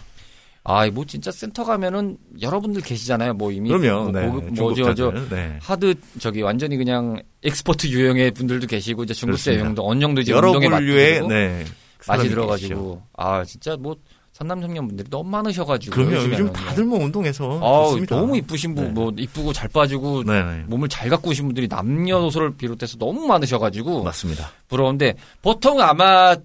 아, 0.68 0.88
뭐 0.90 1.06
진짜 1.06 1.32
센터 1.32 1.64
가면은 1.64 2.18
여러분들 2.42 2.82
계시잖아요. 2.82 3.36
뭐 3.36 3.52
이미 3.52 3.70
그럼요. 3.70 4.12
뭐 4.12 4.12
네. 4.12 4.28
뭐죠, 4.28 4.84
저 4.84 4.94
중급자들. 4.94 5.30
네. 5.30 5.60
하드 5.62 5.94
저기 6.18 6.42
완전히 6.42 6.76
그냥 6.76 7.22
expert 7.44 7.88
유형의 7.88 8.32
분들도 8.32 8.66
계시고 8.66 9.04
이제 9.04 9.14
중급자. 9.14 9.54
유형도 9.54 10.00
정도 10.00 10.22
이제 10.22 10.32
여러 10.32 10.50
운동에 10.50 10.70
분류의 10.70 11.22
맞고 11.22 11.28
네. 11.28 11.66
맛이 12.08 12.30
들어가지고 12.30 13.02
아 13.18 13.44
진짜 13.44 13.76
뭐 13.78 13.96
선남선녀분들이 14.36 15.10
너무 15.10 15.30
많으셔가지고 15.30 15.96
그럼요. 15.96 16.16
요즘에는. 16.16 16.34
요즘 16.34 16.52
다들 16.52 16.84
뭐 16.84 17.00
운동해서 17.00 17.58
아 17.64 17.86
좋습니다. 17.86 18.18
너무 18.18 18.36
이쁘신 18.36 18.76
분, 18.76 18.84
네. 18.88 18.90
뭐 18.92 19.14
이쁘고 19.18 19.54
잘 19.54 19.70
빠지고 19.70 20.26
네, 20.26 20.44
네. 20.44 20.64
몸을 20.68 20.90
잘 20.90 21.08
가꾸신 21.10 21.46
분들이 21.46 21.70
남녀노소를 21.70 22.58
비롯해서 22.58 22.98
너무 22.98 23.26
많으셔가지고 23.28 24.04
맞습니다. 24.04 24.52
부러운데 24.68 25.16
보통 25.42 25.80
아마 25.80 26.36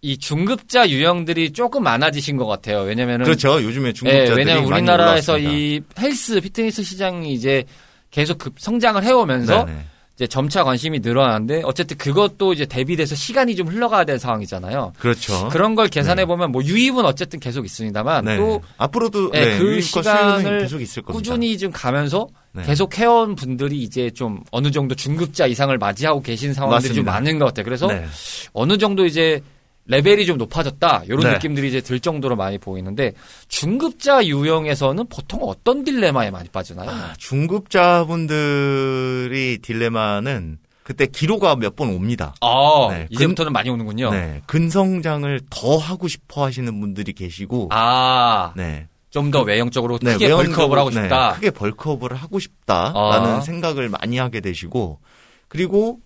이 0.00 0.16
중급자 0.16 0.90
유형들이 0.90 1.52
조금 1.52 1.82
많아지신 1.82 2.36
것 2.36 2.46
같아요. 2.46 2.82
왜냐면은 2.82 3.24
그렇죠. 3.24 3.60
요즘에 3.60 3.88
예, 3.88 3.92
중급자들이 3.94 4.36
왜냐면 4.36 4.70
많이 4.70 4.82
우리나라에서. 4.82 5.36
이 5.40 5.80
헬스 5.98 6.40
피트니스 6.40 6.84
시장이 6.84 7.34
이제 7.34 7.64
계속 8.12 8.38
급 8.38 8.60
성장을 8.60 9.02
해오면서 9.02 9.64
네, 9.64 9.72
네. 9.72 9.84
이제 10.20 10.26
점차 10.26 10.64
관심이 10.64 11.00
늘어나는데 11.00 11.62
어쨌든 11.64 11.96
그것도 11.96 12.52
이제 12.52 12.66
대비돼서 12.66 13.14
시간이 13.14 13.56
좀 13.56 13.68
흘러가야 13.68 14.04
될 14.04 14.18
상황이잖아요. 14.18 14.92
그렇죠. 14.98 15.48
그런 15.48 15.74
걸 15.74 15.88
계산해 15.88 16.26
보면 16.26 16.52
뭐 16.52 16.62
유입은 16.62 17.06
어쨌든 17.06 17.40
계속 17.40 17.64
있습니다만 17.64 18.26
네. 18.26 18.36
또 18.36 18.60
앞으로도 18.76 19.30
예, 19.32 19.40
네, 19.40 19.58
그 19.58 19.80
시간을 19.80 20.58
계속 20.58 20.82
있을 20.82 21.02
겁니다. 21.02 21.16
꾸준히 21.16 21.56
좀 21.56 21.72
가면서 21.72 22.28
네. 22.52 22.64
계속 22.64 22.98
해온 22.98 23.34
분들이 23.34 23.78
이제 23.78 24.10
좀 24.10 24.42
어느 24.50 24.70
정도 24.70 24.94
중급자 24.94 25.46
이상을 25.46 25.76
맞이하고 25.78 26.20
계신 26.20 26.52
상황들이 26.52 26.92
좀 26.92 27.06
맞습니다. 27.06 27.12
많은 27.12 27.38
것 27.38 27.46
같아요. 27.46 27.64
그래서 27.64 27.86
네. 27.86 28.04
어느 28.52 28.76
정도 28.76 29.06
이제 29.06 29.40
레벨이 29.90 30.24
좀 30.24 30.38
높아졌다 30.38 31.02
이런 31.06 31.20
네. 31.20 31.32
느낌들이 31.32 31.68
이제 31.68 31.80
들 31.80 31.98
정도로 32.00 32.36
많이 32.36 32.58
보이는데 32.58 33.12
중급자 33.48 34.24
유형에서는 34.26 35.06
보통 35.08 35.40
어떤 35.42 35.82
딜레마에 35.84 36.30
많이 36.30 36.48
빠지나요? 36.48 36.88
아, 36.90 37.12
중급자분들이 38.20 39.58
딜레마는 39.62 40.58
그때 40.82 41.06
기로가 41.06 41.56
몇 41.56 41.76
번 41.76 41.90
옵니다. 41.90 42.34
아 42.40 42.88
네, 42.90 43.06
이제부터는 43.10 43.52
많이 43.52 43.70
오는군요. 43.70 44.10
네. 44.10 44.42
근성장을 44.46 45.40
더 45.50 45.76
하고 45.76 46.08
싶어 46.08 46.44
하시는 46.44 46.80
분들이 46.80 47.12
계시고 47.12 47.68
아 47.70 48.52
네. 48.56 48.86
좀 49.10 49.30
더 49.32 49.42
외형적으로 49.42 49.98
네, 49.98 50.12
크게 50.12 50.26
외형적으로, 50.26 50.54
벌크업을 50.68 50.78
하고 50.78 50.90
네, 50.90 51.02
싶다. 51.02 51.32
크게 51.34 51.50
벌크업을 51.50 52.14
하고 52.14 52.38
싶다라는 52.38 53.30
아. 53.30 53.40
생각을 53.40 53.88
많이 53.88 54.18
하게 54.18 54.40
되시고 54.40 55.00
그리고 55.48 55.98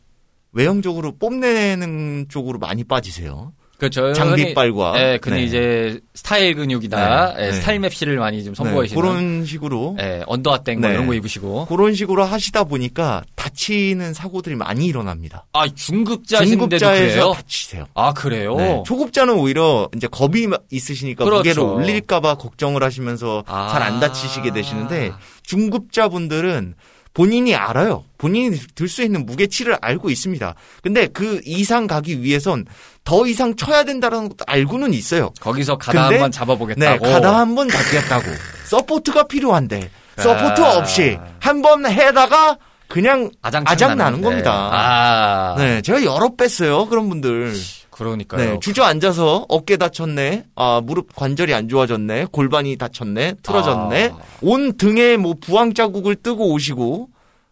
외형적으로 0.52 1.16
뽐내는 1.18 2.26
쪽으로 2.30 2.58
많이 2.58 2.84
빠지세요. 2.84 3.52
그렇죠. 3.78 4.12
장비빨과 4.12 4.95
예, 4.97 5.19
근데 5.21 5.38
네. 5.38 5.45
이제 5.45 6.00
스타일 6.14 6.54
근육이다. 6.54 7.35
네, 7.35 7.43
예, 7.43 7.47
네. 7.47 7.52
스타일 7.52 7.81
맵시를 7.81 8.16
많이 8.19 8.45
좀 8.45 8.54
네, 8.54 8.57
선보이시는. 8.64 9.02
그런 9.02 9.45
식으로 9.45 9.97
예, 10.00 10.23
언더핫땡 10.26 10.81
뭐 10.81 10.88
네. 10.88 10.95
이런 10.95 11.07
거 11.07 11.14
입으시고. 11.14 11.66
그런 11.66 11.95
식으로 11.95 12.25
하시다 12.25 12.64
보니까 12.64 13.23
다치는 13.35 14.14
사고들이 14.14 14.54
많이 14.54 14.87
일어납니다. 14.87 15.47
아 15.52 15.66
중급자신데도 15.69 16.78
중급자에서? 16.78 17.33
다치세요. 17.33 17.87
아 17.95 18.12
그래요? 18.12 18.57
네, 18.57 18.83
초급자는 18.87 19.35
오히려 19.35 19.88
이제 19.97 20.07
겁이 20.07 20.47
있으시니까 20.71 21.25
그렇죠. 21.25 21.38
무게를 21.38 21.62
올릴까봐 21.62 22.37
걱정을 22.37 22.83
하시면서 22.83 23.45
아. 23.47 23.69
잘안 23.73 24.00
다치시게 24.00 24.52
되시는데 24.52 25.12
중급자분들은 25.43 26.75
본인이 27.14 27.54
알아요. 27.54 28.04
본인이 28.18 28.59
들 28.75 28.88
수 28.88 29.02
있는 29.02 29.25
무게치를 29.25 29.78
알고 29.80 30.11
있습니다. 30.11 30.54
근데 30.83 31.06
그 31.06 31.40
이상 31.44 31.87
가기 31.87 32.23
위해선 32.23 32.66
더 33.04 33.26
이상 33.26 33.54
쳐야 33.56 33.85
된다는 33.85 34.28
것도 34.28 34.44
알고는 34.47 34.92
있어요. 34.92 35.30
거기서 35.40 35.78
가다 35.78 36.06
한번 36.06 36.30
네, 36.30 36.37
잡아보겠다고. 36.37 37.04
가다 37.04 37.38
한번 37.38 37.68
잡겠다고. 37.68 38.25
서포트가 38.66 39.28
필요한데 39.28 39.90
서포트 40.18 40.61
아. 40.62 40.76
없이 40.78 41.18
한 41.40 41.62
번 41.62 41.87
해다가 41.87 42.56
그냥 42.88 43.30
아작 43.42 43.64
아작 43.66 43.96
나는 43.97 44.21
겁니다. 44.21 44.52
아, 44.73 45.54
네, 45.56 45.80
제가 45.83 46.04
여럿 46.04 46.34
봤어요. 46.37 46.87
그런 46.87 47.09
분들. 47.09 47.54
그러니까요. 47.94 48.52
네, 48.54 48.58
주저앉아서 48.60 49.46
어깨 49.48 49.76
다쳤네, 49.76 50.44
아, 50.56 50.80
무릎 50.84 51.14
관절이 51.14 51.54
안 51.54 51.68
좋아졌네, 51.68 52.26
골반이 52.32 52.76
다쳤네, 52.76 53.36
틀어졌네, 53.42 54.10
아. 54.12 54.18
온 54.42 54.76
등에 54.76 55.16
뭐 55.16 55.34
부항 55.40 55.72
자국을 55.74 56.16
뜨고 56.16 56.50
오시고, 56.52 57.08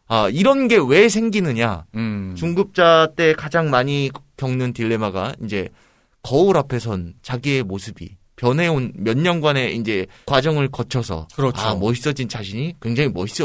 아, 0.08 0.28
이런 0.28 0.68
게 0.68 0.76
왜 0.76 1.08
생기느냐. 1.08 1.84
음. 1.94 2.34
중급자 2.36 3.08
때 3.16 3.32
가장 3.34 3.70
많이 3.70 4.10
겪는 4.36 4.72
딜레마가 4.72 5.34
이제 5.44 5.68
거울 6.22 6.56
앞에 6.56 6.78
선 6.78 7.14
자기의 7.22 7.62
모습이 7.62 8.16
변해온 8.36 8.92
몇 8.96 9.16
년간의 9.16 9.76
이제 9.76 10.06
과정을 10.26 10.68
거쳐서 10.68 11.28
그렇죠. 11.34 11.60
아, 11.60 11.74
멋있어진 11.76 12.28
자신이 12.28 12.74
굉장히 12.82 13.10
멋있 13.10 13.40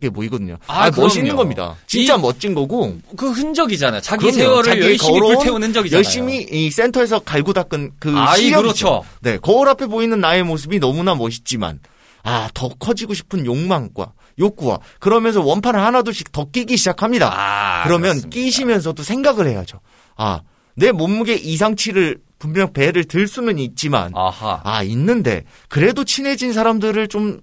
게 0.00 0.10
보이거든요. 0.10 0.56
아, 0.66 0.84
아, 0.86 0.90
멋있는. 0.94 1.36
겁니다. 1.36 1.76
진짜 1.86 2.16
이- 2.16 2.18
멋진 2.20 2.54
거고 2.54 2.98
그 3.16 3.30
흔적이잖아요. 3.30 4.00
자기. 4.00 4.30
세월을 4.32 4.80
열심히 4.82 5.20
불태운 5.20 5.62
흔적이잖아요. 5.62 5.96
열심히 5.96 6.46
이 6.50 6.70
센터에서 6.70 7.20
갈고 7.20 7.52
닦은 7.52 7.92
그 7.98 8.12
아이 8.16 8.38
실력이죠. 8.40 8.62
그렇죠. 8.62 9.04
네, 9.20 9.38
거울 9.38 9.68
앞에 9.68 9.86
보이는 9.86 10.20
나의 10.20 10.42
모습이 10.42 10.78
너무나 10.80 11.14
멋있지만 11.14 11.78
아, 12.22 12.48
더 12.54 12.68
커지고 12.68 13.14
싶은 13.14 13.46
욕망과 13.46 14.12
욕구와 14.38 14.80
그러면서 14.98 15.42
원판을 15.42 15.80
하나둘씩 15.80 16.32
더 16.32 16.44
끼기 16.50 16.76
시작합니다. 16.76 17.30
아, 17.32 17.84
그러면 17.84 18.10
그렇습니다. 18.12 18.28
끼시면서도 18.34 19.02
생각을 19.02 19.46
해야죠. 19.46 19.80
아, 20.16 20.40
내 20.74 20.90
몸무게 20.90 21.34
이상치를 21.34 22.18
분명 22.38 22.72
배를 22.72 23.04
들 23.04 23.28
수는 23.28 23.58
있지만 23.60 24.10
아하. 24.14 24.60
아, 24.64 24.82
있는데 24.82 25.44
그래도 25.68 26.04
친해진 26.04 26.52
사람들을 26.52 27.06
좀 27.08 27.40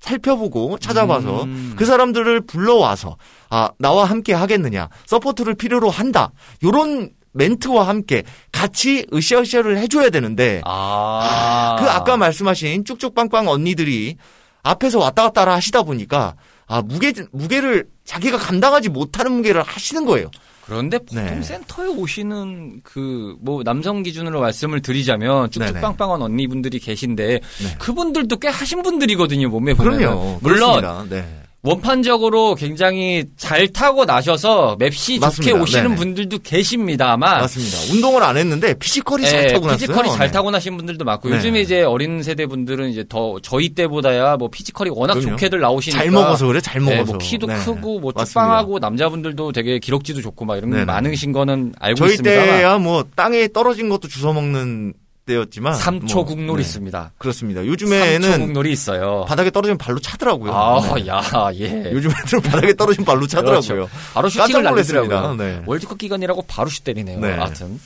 살펴보고 0.00 0.78
찾아봐서 0.78 1.44
음. 1.44 1.74
그 1.76 1.84
사람들을 1.84 2.42
불러와서 2.42 3.16
아, 3.50 3.70
나와 3.78 4.04
함께 4.04 4.32
하겠느냐. 4.32 4.88
서포트를 5.06 5.54
필요로 5.54 5.90
한다. 5.90 6.32
요런 6.64 7.10
멘트와 7.32 7.86
함께 7.86 8.24
같이 8.50 9.06
으쌰으쌰를 9.12 9.78
해줘야 9.78 10.10
되는데 10.10 10.62
아. 10.64 11.76
그 11.78 11.88
아까 11.88 12.16
말씀하신 12.16 12.84
쭉쭉빵빵 12.84 13.48
언니들이 13.48 14.16
앞에서 14.62 14.98
왔다 14.98 15.22
갔다 15.22 15.50
하시다 15.52 15.82
보니까 15.82 16.34
아 16.66 16.82
무게 16.82 17.12
무게를 17.32 17.86
자기가 18.04 18.36
감당하지 18.36 18.88
못하는 18.88 19.32
무게를 19.32 19.62
하시는 19.62 20.04
거예요. 20.04 20.30
그런데 20.64 20.98
보통 20.98 21.24
네. 21.24 21.42
센터에 21.42 21.88
오시는 21.88 22.80
그 22.82 23.36
뭐 23.40 23.62
남성 23.64 24.02
기준으로 24.02 24.40
말씀을 24.40 24.82
드리자면. 24.82 25.50
쭉쭉빵빵한 25.50 26.20
언니분들이 26.22 26.78
계신데 26.78 27.26
네. 27.40 27.76
그분들도 27.78 28.36
꽤 28.38 28.48
하신 28.48 28.82
분들이거든요 28.82 29.48
몸에 29.48 29.74
보면. 29.74 29.98
그럼요. 29.98 30.38
물론. 30.42 31.08
네. 31.08 31.39
원판적으로 31.62 32.54
굉장히 32.54 33.24
잘 33.36 33.68
타고 33.68 34.06
나셔서 34.06 34.76
맵시 34.78 35.14
좋게 35.16 35.26
맞습니다. 35.26 35.60
오시는 35.62 35.82
네네. 35.84 35.96
분들도 35.96 36.38
계십니다만 36.38 37.40
맞습니다. 37.42 37.78
운동을 37.92 38.22
안 38.22 38.38
했는데 38.38 38.72
physical이 38.74 39.26
잘 39.26 39.44
예, 39.44 39.52
타고 39.52 39.66
났어요. 39.66 39.78
physical이 39.78 40.08
잘 40.12 40.28
네. 40.28 40.32
타고 40.32 40.50
나신 40.50 40.76
분들도 40.78 41.04
많고 41.04 41.28
네. 41.28 41.36
요즘에 41.36 41.60
이제 41.60 41.82
어린 41.82 42.22
세대 42.22 42.46
분들은 42.46 42.88
이제 42.88 43.04
더 43.06 43.38
저희 43.42 43.68
때보다야 43.70 44.36
뭐 44.38 44.48
physical이 44.48 44.90
워낙 44.94 45.14
그럼요. 45.14 45.30
좋게들 45.32 45.60
나오시니까 45.60 46.02
잘 46.02 46.10
먹어서 46.10 46.46
그래. 46.46 46.60
잘 46.62 46.82
네, 46.82 46.92
먹어서. 46.94 47.12
뭐 47.12 47.18
키도 47.18 47.46
네. 47.46 47.54
크고 47.56 48.00
뭐. 48.00 48.12
쭉빵하고 48.12 48.78
남자분들도 48.78 49.52
되게 49.52 49.78
기럭지도 49.78 50.22
좋고 50.22 50.44
막 50.46 50.56
이런 50.56 50.70
게. 50.70 50.84
많으신 50.84 51.32
거는 51.32 51.74
알고 51.78 51.96
저희 51.98 52.12
있습니다만 52.12 52.46
때야 52.46 52.78
뭐 52.78 53.04
땅에 53.14 53.48
떨어진 53.48 53.88
것도 53.90 54.08
주워 54.08 54.32
먹는 54.32 54.94
때였지만 55.26 55.74
삼초 55.74 56.16
뭐, 56.16 56.24
국놀이 56.24 56.62
네. 56.62 56.68
있습니다. 56.68 57.12
그렇습니다. 57.18 57.64
요즘에는 57.64 58.46
국놀이 58.46 58.72
있어요. 58.72 59.24
바닥에 59.28 59.50
떨어지면 59.50 59.78
발로 59.78 59.98
차더라고요. 60.00 60.52
아, 60.52 60.94
네. 60.94 61.06
야, 61.06 61.22
예. 61.54 61.90
요즘 61.92 62.10
애들은 62.10 62.42
바닥에 62.50 62.74
떨어지면 62.74 63.04
발로 63.04 63.26
차더라고요. 63.26 63.68
그렇죠. 63.68 63.90
바로 64.14 64.28
슈팅을. 64.28 64.62
날리더라고요. 64.62 65.34
네. 65.36 65.62
월드컵 65.66 65.98
기간이라고 65.98 66.42
바로 66.48 66.68
슛 66.68 66.84
때리네요. 66.84 67.20
네. 67.20 67.32
하여튼. 67.32 67.80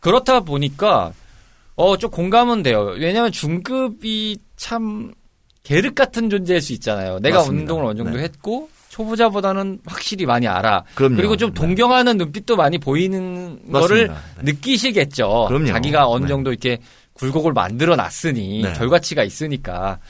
그렇다 0.00 0.40
보니까, 0.40 1.12
어, 1.76 1.96
좀 1.98 2.10
공감은 2.10 2.62
돼요. 2.62 2.94
왜냐면 2.98 3.32
중급이 3.32 4.38
참, 4.56 5.12
계륵 5.62 5.94
같은 5.94 6.30
존재일 6.30 6.62
수 6.62 6.72
있잖아요. 6.72 7.18
내가 7.20 7.38
맞습니다. 7.38 7.60
운동을 7.60 7.84
어느 7.84 7.98
정도 7.98 8.16
네. 8.16 8.24
했고, 8.24 8.70
초보자보다는 8.90 9.78
확실히 9.86 10.26
많이 10.26 10.46
알아. 10.48 10.84
그럼요. 10.94 11.14
리고좀 11.22 11.54
네. 11.54 11.54
동경하는 11.54 12.18
눈빛도 12.18 12.56
많이 12.56 12.76
보이는 12.78 13.70
거를 13.72 14.08
맞습니다. 14.08 14.42
네. 14.42 14.52
느끼시겠죠. 14.52 15.46
그럼요. 15.48 15.66
자기가 15.66 16.08
어느 16.08 16.24
네. 16.24 16.28
정도 16.28 16.50
이렇게 16.50 16.78
굴곡을 17.14 17.52
만들어 17.52 17.96
놨으니 17.96 18.62
네. 18.62 18.72
결과치가 18.74 19.22
있으니까. 19.22 20.00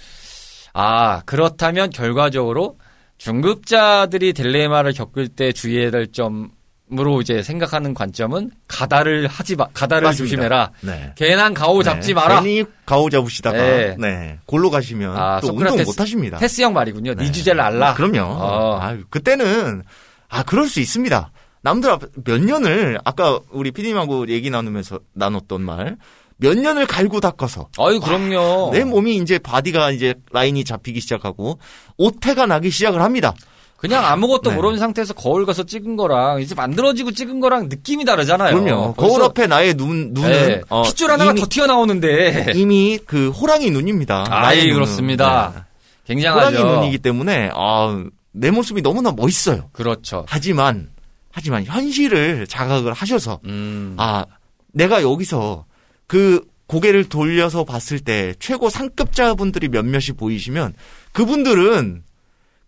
아, 0.73 1.21
그렇다면 1.27 1.91
결과적으로 1.91 2.79
중급자들이 3.19 4.33
딜레마를 4.33 4.93
겪을 4.95 5.29
때 5.29 5.53
주의해야 5.53 5.91
될 5.91 6.07
점 6.13 6.51
으로 6.99 7.21
이제 7.21 7.43
생각하는 7.43 7.95
관점은 7.95 8.51
가다를 8.67 9.29
하지 9.29 9.55
마, 9.55 9.67
가다를 9.73 10.07
맞습니다. 10.09 10.25
조심해라. 10.25 10.71
네. 10.81 11.13
괜한 11.17 11.55
가오 11.55 11.83
잡지 11.83 12.09
네. 12.09 12.15
마라. 12.15 12.43
괜히 12.43 12.65
가오 12.85 13.09
잡으시다가 13.11 13.57
네. 13.57 13.97
네. 13.99 14.39
골로 14.47 14.71
가시면 14.71 15.17
아, 15.17 15.41
또 15.41 15.53
운동 15.55 15.77
못 15.85 16.01
하십니다. 16.01 16.39
테스 16.39 16.63
형 16.63 16.73
말이군요. 16.73 17.15
네, 17.15 17.25
네. 17.27 17.33
주제를 17.33 17.61
알라. 17.61 17.95
그럼요. 17.95 18.21
어. 18.23 18.79
아, 18.81 18.97
그때는 19.09 19.83
아 20.29 20.43
그럴 20.43 20.69
수 20.69 20.81
있습니다. 20.81 21.31
남들 21.63 21.91
앞에 21.91 22.07
몇 22.25 22.41
년을 22.43 22.99
아까 23.05 23.39
우리 23.51 23.71
피디님하고 23.71 24.29
얘기 24.29 24.51
나누면서 24.51 24.99
나눴던 25.15 25.61
말 25.63 25.97
몇 26.41 26.57
년을 26.59 26.87
갈고 26.87 27.21
닦아서 27.21 27.69
아유, 27.79 28.01
그럼요. 28.01 28.71
내 28.73 28.83
몸이 28.83 29.17
이제 29.17 29.39
body가 29.39 29.91
이제 29.91 30.15
라인이 30.33 30.65
잡히기 30.65 31.01
시작하고 31.01 31.59
옷태가 31.99 32.47
나기 32.47 32.71
시작을 32.71 33.03
합니다. 33.03 33.35
그냥 33.81 34.05
아무것도 34.05 34.51
네. 34.51 34.57
모르는 34.57 34.79
상태에서 34.79 35.15
거울 35.15 35.47
가서 35.47 35.63
찍은 35.63 35.97
거랑 35.97 36.43
이제 36.43 36.55
만들어지고 36.55 37.13
찍은 37.13 37.41
거랑 37.41 37.71
느낌이 37.71 38.05
다르잖아요. 38.05 38.63
그럼요. 38.63 38.93
거울 38.93 39.23
앞에 39.23 39.47
나의 39.47 39.73
눈 39.73 40.13
눈은 40.13 40.31
네. 40.31 40.61
어, 40.69 40.83
핏줄 40.83 41.11
하나가 41.11 41.31
이미, 41.31 41.41
더 41.41 41.47
튀어나오는데. 41.49 42.53
이미 42.55 42.99
그 43.07 43.31
호랑이 43.31 43.71
눈입니다. 43.71 44.25
나의 44.29 44.45
아이, 44.45 44.59
눈은. 44.65 44.75
그렇습니다. 44.75 45.53
네. 45.55 45.63
굉장하죠. 46.09 46.59
호랑이 46.59 46.75
눈이기 46.77 46.99
때문에 46.99 47.51
아, 47.55 48.05
내 48.33 48.51
모습이 48.51 48.83
너무나 48.83 49.13
멋있어요. 49.13 49.71
그렇죠. 49.73 50.27
하지만 50.29 50.91
하지만 51.33 51.65
현실을 51.65 52.47
자각을 52.47 52.93
하셔서 52.93 53.41
음. 53.47 53.95
아 53.97 54.27
내가 54.75 55.03
여기서 55.03 55.65
그 56.07 56.45
고개를 56.67 57.09
돌려서 57.09 57.65
봤을 57.65 57.99
때 57.99 58.35
최고 58.41 58.69
상급자분들이 58.69 59.69
몇몇이 59.69 60.13
보이시면 60.19 60.75
그분들은 61.13 62.03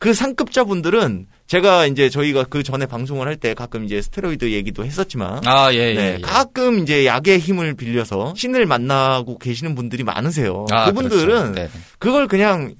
그 0.03 0.15
상급자분들은 0.15 1.27
제가 1.47 1.87
이제 1.87 2.09
저희가 2.11 2.43
그 2.51 2.65
전에 2.65 2.87
방송을 2.87 3.29
할 3.29 3.37
때 3.37 3.55
가끔 3.55 3.85
이제 3.85 4.03
스테로이드 4.03 4.51
얘기도 4.51 4.85
했었지만 4.85 5.47
아, 5.47 5.73
예, 5.73 5.77
예. 5.79 5.95
네, 5.95 6.15
예. 6.17 6.21
가끔 6.21 6.81
이제 6.81 7.07
약의 7.07 7.39
힘을 7.39 7.75
빌려서 7.75 8.35
신을 8.37 8.67
만나고 8.67 9.39
계시는 9.39 9.77
분들이 9.77 10.03
많으세요. 10.03 10.67
아, 10.73 10.87
그분들은 10.87 11.27
그렇죠. 11.27 11.53
네. 11.53 11.69
그걸 12.01 12.27
그냥 12.27 12.75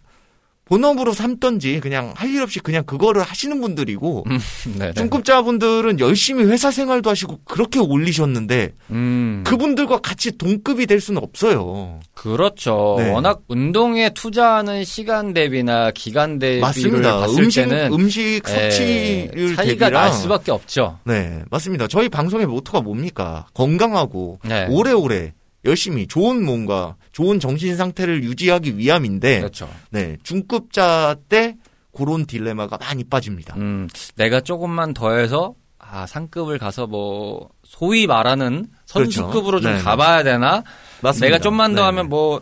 본업으로 0.65 1.13
삼던지 1.13 1.81
그냥 1.81 2.13
할 2.17 2.33
일 2.33 2.41
없이 2.41 2.61
그냥 2.61 2.83
그거를 2.85 3.21
하시는 3.23 3.61
분들이고 3.61 4.25
네, 4.29 4.39
네. 4.79 4.93
중급자분들은 4.95 6.01
열심히 6.01 6.45
회사 6.45 6.71
생활도 6.71 7.11
하시고 7.11 7.41
그렇게 7.45 7.79
올리셨는데 7.79 8.73
음. 8.91 9.43
그분들과 9.47 9.99
같이 9.99 10.39
동급이 10.39 10.87
될 10.87 10.99
수는 11.01 11.23
없어요. 11.23 12.01
그렇죠. 12.15 12.97
네. 12.99 13.11
워낙 13.11 13.43
운동에 13.49 14.11
투자하는 14.15 14.85
시간 14.85 15.35
대비나 15.35 15.91
기간 15.91 16.39
대비를 16.39 16.61
맞습니다. 16.63 17.19
봤을 17.19 17.43
음식 17.45 17.61
때는 17.69 17.93
음식 17.93 18.43
예, 18.49 18.53
섭취를 18.71 19.57
차이가 19.57 19.87
대비랑 19.87 19.93
날 19.93 20.13
수밖에 20.13 20.53
없죠. 20.53 20.99
네 21.05 21.43
맞습니다. 21.51 21.87
저희 21.89 22.09
방송의 22.09 22.47
모토가 22.47 22.81
뭡니까? 22.81 23.47
건강하고 23.53 24.39
네. 24.45 24.67
오래오래 24.71 25.35
열심히 25.67 26.07
좋은 26.07 26.43
몸과 26.45 26.97
좋은 27.13 27.39
정신 27.41 27.77
상태를 27.77 28.25
유지하기 28.25 28.79
위함인데 28.79 29.39
그렇죠. 29.41 29.69
네 29.91 30.17
중급자 30.23 31.17
때 31.29 31.57
그런 31.95 32.27
딜레마가 32.27 32.79
많이 32.79 33.05
빠집니다. 33.05 33.55
음, 33.57 33.89
내가 34.17 34.41
조금만 34.41 34.95
더해서 34.95 35.55
아 35.79 36.07
상급을 36.07 36.59
가서 36.59 36.87
뭐 36.87 37.51
소위 37.65 38.07
말하는 38.07 38.67
선수급으로 38.87 39.59
그렇죠. 39.61 39.69
좀 39.69 39.77
네. 39.77 39.83
가봐야 39.83 40.23
되나? 40.23 40.63
맞습니다. 41.03 41.27
내가 41.27 41.39
좀만 41.39 41.75
더 41.75 41.83
네. 41.83 41.85
하면 41.87 42.09
뭐 42.09 42.41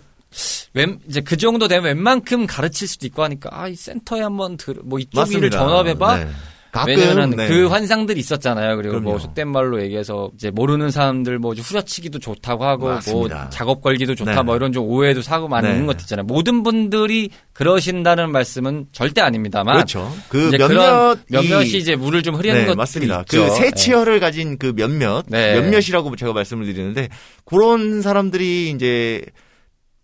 웬, 0.75 1.01
이제 1.09 1.21
그 1.21 1.37
정도 1.37 1.67
되면 1.67 1.85
웬만큼 1.87 2.47
가르칠 2.47 2.87
수도 2.87 3.07
있고 3.09 3.25
하니까 3.25 3.51
아 3.53 3.69
이 3.69 3.75
센터에 3.75 4.21
한번 4.21 4.57
들, 4.57 4.77
뭐 4.85 5.01
이쪽 5.01 5.33
일을. 5.33 5.51
전업해봐. 5.51 6.17
네. 6.19 6.29
가끔 6.73 6.95
왜냐면은 6.95 7.37
네. 7.37 7.49
그 7.49 7.67
환상들이 7.67 8.21
있었잖아요. 8.21 8.77
그리고 8.77 8.95
뭐 8.95 9.15
그럼요. 9.15 9.19
속된 9.19 9.49
말로 9.49 9.83
얘기해서 9.83 10.31
이제 10.35 10.51
모르는 10.51 10.91
사람들 10.91 11.39
뭐 11.39 11.53
후려치기도 11.55 12.19
좋다고 12.21 12.65
하고 12.65 12.89
맞습니다. 12.89 13.37
뭐 13.37 13.51
작업 13.51 13.83
걸기도 13.83 14.15
좋다 14.15 14.35
네. 14.35 14.43
뭐 14.43 14.57
이런 14.57 14.73
좀 14.73 14.85
오해도 14.87 15.23
사고 15.23 15.49
많이 15.49 15.67
네. 15.67 15.73
있는 15.73 15.87
것 15.87 16.01
있잖아요. 16.03 16.25
모든 16.25 16.63
분들이 16.63 17.31
그러신다는 17.53 18.31
말씀은 18.31 18.87
절대 18.93 19.21
아닙니다만 19.21 19.75
그렇죠. 19.77 20.13
그 20.29 20.51
몇몇 20.57 21.19
몇몇이 21.29 21.77
이제 21.77 21.97
물을 21.97 22.23
좀 22.23 22.37
흐리는 22.37 22.61
네, 22.61 22.67
것도 22.67 22.77
맞습니다. 22.77 23.21
있죠. 23.23 23.45
그 23.47 23.51
새치열을 23.57 24.21
가진 24.21 24.57
그 24.57 24.73
몇몇 24.75 25.25
네. 25.29 25.61
몇몇이라고 25.61 26.15
제가 26.15 26.33
말씀을 26.33 26.67
드리는데 26.67 27.09
그런 27.45 28.01
사람들이 28.01 28.71
이제 28.71 29.23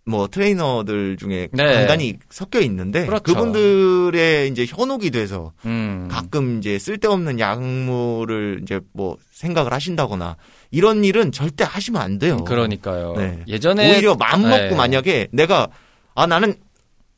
뭐 0.09 0.29
트레이너들 0.29 1.17
중에 1.17 1.49
네. 1.53 1.75
간간히 1.75 2.15
섞여 2.31 2.61
있는데 2.61 3.07
그렇죠. 3.07 3.25
그분들의 3.25 4.49
이제 4.49 4.65
현혹이 4.65 5.11
돼서 5.11 5.53
음. 5.65 6.07
가끔 6.09 6.59
이제 6.59 6.79
쓸데없는 6.79 7.41
약물을 7.41 8.61
이제 8.63 8.81
뭐 8.93 9.17
생각을 9.33 9.73
하신다거나 9.73 10.37
이런 10.71 11.05
일은 11.05 11.33
절대 11.33 11.65
하시면 11.65 12.01
안 12.01 12.19
돼요. 12.21 12.45
그러니까요. 12.45 13.15
네. 13.17 13.43
예전에 13.49 13.95
오히려 13.95 14.15
마음 14.15 14.43
먹고 14.43 14.57
네. 14.57 14.75
만약에 14.77 15.27
내가 15.33 15.67
아 16.15 16.25
나는 16.27 16.55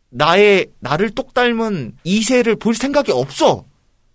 나의 0.08 0.68
나를 0.80 1.10
똑 1.10 1.34
닮은 1.34 1.92
이세를 2.04 2.56
볼 2.56 2.74
생각이 2.74 3.12
없어. 3.12 3.64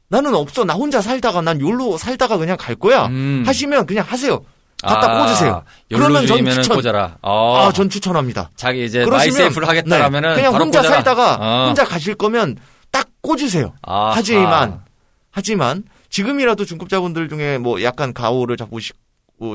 나는 0.10 0.34
없어. 0.34 0.66
나 0.66 0.74
혼자 0.74 1.00
살다가 1.00 1.42
난 1.42 1.62
욜로 1.62 2.00
살다가 2.00 2.38
그냥 2.38 2.58
갈 2.60 2.76
거야. 2.76 3.06
음. 3.06 3.44
하시면 3.46 3.86
그냥 3.86 4.04
하세요. 4.08 4.44
갖다 4.84 5.12
아, 5.14 5.26
꽂으세요. 5.26 5.64
그러면 5.90 6.28
전 6.28 6.46
추천. 6.46 6.76
꽂아라. 6.78 7.18
어. 7.22 7.58
아, 7.58 7.72
전 7.72 7.90
추천합니다. 7.90 8.52
자기 8.56 8.86
이제 8.86 9.04
그러시면 9.06 9.34
my 9.38 9.43
shape를 9.43 9.68
하겠다라면은 9.68 10.30
네, 10.30 10.36
그냥 10.36 10.54
혼자 10.62 10.82
꽂아라. 10.82 10.96
살다가 10.96 11.38
어. 11.40 11.66
혼자 11.68 11.86
가실 11.86 12.16
거면 12.16 12.58
딱 12.92 13.08
꽂으세요. 13.22 13.74
아하. 13.82 14.14
하지만 14.16 14.82
하지만 15.32 15.84
지금이라도 16.10 16.66
중급자분들 16.66 17.30
중에 17.30 17.58
뭐 17.58 17.82
약간 17.82 18.14
가오를 18.14 18.56
잡고 18.58 18.80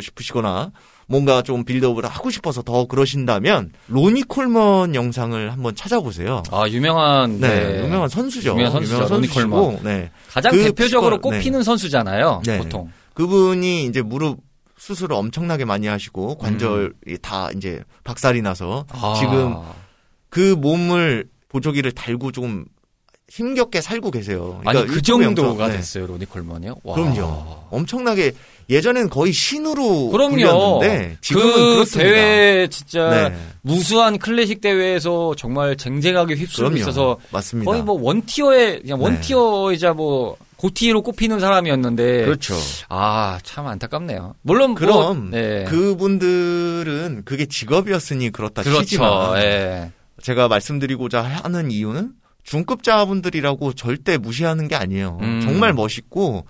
싶으시거나 0.00 0.72
뭔가 1.06 1.40
좀 1.40 1.64
build-up을 1.64 2.04
하고 2.04 2.30
싶어서 2.30 2.62
더 2.62 2.86
그러신다면 2.86 3.70
로니 3.86 4.24
콜먼 4.24 4.94
영상을 4.94 5.50
한번 5.52 5.74
찾아보세요. 5.74 6.42
아 6.50 6.66
유명한 6.68 7.40
네, 7.40 7.48
네. 7.48 7.84
유명한 7.84 8.08
선수죠. 8.08 8.50
유명한 8.50 8.72
선수죠, 8.72 8.96
로니 9.08 9.08
선수시고, 9.28 9.50
콜먼. 9.50 9.78
네. 9.84 10.10
가장 10.30 10.52
그 10.52 10.64
대표적으로 10.64 11.16
physical, 11.16 11.32
네. 11.32 11.38
꼽히는 11.38 11.62
선수잖아요. 11.62 12.42
네. 12.44 12.58
보통. 12.58 12.90
그분이 13.14 13.84
이제 13.86 14.02
무릎 14.02 14.38
수술을 14.78 15.14
엄청나게 15.16 15.64
많이 15.64 15.86
하시고 15.86 16.38
관절이 16.38 16.92
음. 17.08 17.16
다 17.20 17.50
이제 17.54 17.82
박살이 18.04 18.40
나서 18.42 18.86
아. 18.90 19.14
지금 19.18 19.56
그 20.30 20.54
몸을 20.54 21.28
보조기를 21.48 21.92
달고 21.92 22.32
조금 22.32 22.64
힘겹게 23.30 23.80
살고 23.82 24.10
계세요. 24.10 24.60
아니 24.64 24.78
그러니까 24.78 24.86
그 24.92 24.96
유튜브 24.96 25.22
정도가 25.22 25.48
영상, 25.50 25.68
네. 25.68 25.76
됐어요 25.76 26.06
로니 26.06 26.24
콜먼이요. 26.26 26.76
와. 26.82 26.94
그럼요. 26.94 27.56
엄청나게 27.70 28.32
예전엔 28.70 29.10
거의 29.10 29.32
신으로 29.32 30.08
그럼요. 30.08 30.30
불렸는데 30.80 31.16
지금은 31.20 31.52
그 31.52 31.74
그렇습니다. 31.74 32.10
대회 32.10 32.68
진짜 32.68 33.28
네. 33.28 33.36
무수한 33.62 34.18
클래식 34.18 34.60
대회에서 34.62 35.34
정말 35.36 35.76
쟁쟁하게 35.76 36.34
휩쓸고 36.36 36.70
그럼요. 36.70 36.76
있어서 36.80 37.18
맞습니다. 37.30 37.70
거의 37.70 37.82
뭐 37.82 38.00
원티어의 38.00 38.80
그냥 38.82 38.98
네. 38.98 39.04
원티어이자 39.04 39.92
뭐 39.92 40.36
고티로 40.56 41.02
꼽히는 41.02 41.38
사람이었는데 41.38 42.24
그렇죠. 42.24 42.54
아 42.88 43.38
참 43.44 43.66
안타깝네요. 43.66 44.34
물론 44.42 44.70
뭐, 44.70 44.74
그럼 44.80 45.30
네. 45.30 45.64
그분들은 45.64 47.22
그게 47.24 47.46
직업이었으니 47.46 48.30
그렇다 48.30 48.62
그렇죠. 48.62 48.82
치지만 48.84 49.36
예. 49.42 49.92
제가 50.22 50.48
말씀드리고자 50.48 51.22
하는 51.22 51.70
이유는 51.70 52.10
중급자분들이라고 52.48 53.72
절대 53.74 54.16
무시하는 54.18 54.68
게 54.68 54.74
아니에요. 54.76 55.18
음. 55.20 55.40
정말 55.42 55.72
멋있고 55.72 56.46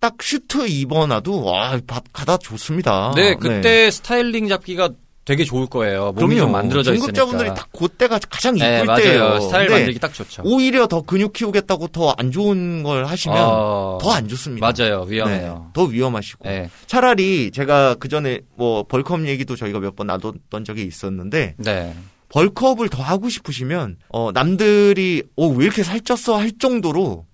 딱 0.00 0.14
슈트 0.20 0.66
입어놔도 0.68 1.44
와밥 1.44 2.04
가다 2.12 2.36
좋습니다. 2.38 3.12
네, 3.14 3.34
그때 3.34 3.90
스타일링 3.90 4.48
잡기가 4.48 4.90
되게 5.24 5.44
좋을 5.44 5.66
거예요. 5.68 6.10
몸이 6.16 6.36
좀 6.36 6.50
만들어져 6.50 6.94
있으니까. 6.94 7.12
중급자분들이 7.12 7.54
딱 7.56 7.70
그때가 7.70 8.18
가장 8.28 8.56
이쁠 8.56 8.68
네, 8.68 8.82
맞아요. 8.84 9.02
때예요. 9.04 9.40
스타일 9.40 9.70
만들기 9.70 10.00
딱 10.00 10.12
좋죠. 10.12 10.42
오히려 10.44 10.88
더 10.88 11.02
근육 11.02 11.32
키우겠다고 11.32 11.88
더 11.88 12.12
안 12.18 12.32
좋은 12.32 12.82
걸 12.82 13.04
하시면 13.04 13.38
어, 13.40 13.98
더안 14.02 14.26
좋습니다. 14.26 14.66
맞아요. 14.76 15.04
네, 15.04 15.12
위험해요. 15.14 15.70
더 15.74 15.84
위험하시고 15.84 16.48
네. 16.48 16.68
차라리 16.86 17.52
제가 17.52 17.94
그 18.00 18.08
전에 18.08 18.40
뭐 18.56 18.82
벌크업 18.82 19.24
얘기도 19.28 19.54
저희가 19.54 19.78
몇 19.78 19.94
번 19.94 20.08
나눴던 20.08 20.64
적이 20.64 20.82
있었는데 20.86 21.54
네. 21.58 21.94
벌크업을 22.32 22.88
더 22.88 23.02
하고 23.02 23.28
싶으시면 23.28 23.96
어 24.08 24.32
남들이 24.32 25.22
어 25.36 25.48
왜 25.48 25.66
이렇게 25.66 25.82
살쪘어 25.82 26.34
할 26.36 26.50
정도로 26.58 27.26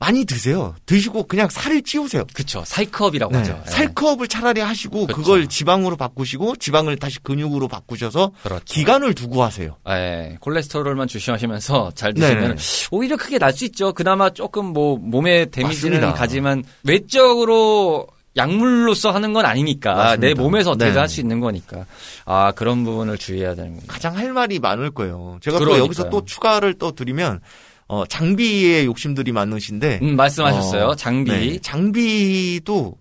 많이 0.00 0.24
드세요. 0.24 0.74
드시고 0.86 1.28
그냥 1.28 1.48
살을 1.48 1.80
찌우세요. 1.82 2.24
그쵸. 2.34 2.62
사이클업이라고 2.66 3.32
네. 3.32 3.38
하죠. 3.38 3.62
예. 3.66 3.70
살컵을 3.70 4.28
차라리 4.28 4.60
하시고 4.60 5.06
그쵸. 5.06 5.16
그걸 5.16 5.46
지방으로 5.46 5.96
바꾸시고 5.96 6.56
지방을 6.56 6.96
다시 6.96 7.20
근육으로 7.22 7.68
바꾸셔서 7.68 8.32
그렇죠. 8.42 8.64
기간을 8.66 9.14
두고 9.14 9.42
하세요. 9.42 9.76
예, 9.88 10.36
콜레스테롤만 10.40 11.08
조심하시면서 11.08 11.92
잘 11.94 12.12
드시면 12.12 12.40
네네. 12.42 12.54
오히려 12.90 13.16
크게 13.16 13.38
날 13.38 13.52
수 13.54 13.64
있죠. 13.66 13.92
그나마 13.94 14.30
조금 14.30 14.66
뭐 14.66 14.98
몸에 14.98 15.46
데미지는 15.46 16.00
맞습니다. 16.00 16.18
가지만 16.18 16.64
외적으로 16.82 18.06
약물로서 18.36 19.10
하는 19.12 19.32
건 19.32 19.44
아니니까 19.46 19.94
맞습니다. 19.94 20.26
내 20.26 20.34
몸에서 20.34 20.70
어떻게든 20.70 20.90
네네. 20.92 20.98
할수 21.00 21.20
있는 21.20 21.40
거니까 21.40 21.86
아 22.24 22.52
그런 22.52 22.84
부분을 22.84 23.16
주의해야 23.18 23.54
되는 23.54 23.70
거예요. 23.74 23.86
가장 23.86 24.16
할 24.16 24.32
말이 24.32 24.58
많을 24.58 24.90
거예요. 24.90 25.38
제가 25.40 25.58
또 25.58 25.64
그러니까요. 25.64 25.84
여기서 25.84 26.10
또 26.10 26.24
추가를 26.24 26.74
또 26.74 26.92
드리면 26.92 27.40
어 27.86 28.04
장비에 28.06 28.86
욕심들이 28.86 29.30
많으신데 29.32 30.00
음, 30.02 30.16
말씀하셨어요. 30.16 30.84
어, 30.86 30.96
장비. 30.96 31.30
네, 31.30 31.58
장비도 31.60 32.98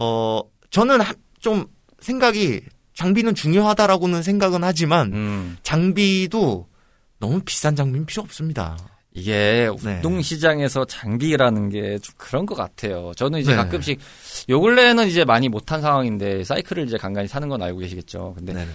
어 0.00 0.40
저는 0.70 1.00
한- 1.00 1.14
좀 1.40 1.66
생각이 2.00 2.60
장비는 2.94 3.34
중요하다라고는 3.34 4.22
생각은 4.22 4.62
하지만 4.64 5.12
음, 5.12 5.56
장비도 5.62 6.68
너무 7.18 7.40
비싼 7.40 7.76
장비는 7.76 8.06
필요 8.06 8.22
없습니다. 8.22 8.76
이게 9.12 9.68
네. 9.82 9.96
운동 9.96 10.22
시장에서 10.22 10.84
장비라는 10.84 11.68
게 11.70 11.98
좀 11.98 12.14
그런 12.16 12.46
것 12.46 12.54
같아요. 12.54 13.12
저는 13.16 13.40
이제 13.40 13.50
네. 13.50 13.56
가끔씩 13.56 13.98
요 14.48 14.60
근래는 14.60 15.08
이제 15.08 15.24
많이 15.24 15.48
못한 15.48 15.80
상황인데 15.80 16.44
사이클을 16.44 16.86
이제 16.86 16.96
간간히 16.96 17.26
사는 17.28 17.48
건 17.48 17.60
알고 17.62 17.80
계시겠죠. 17.80 18.34
근데 18.36 18.52
네. 18.52 18.66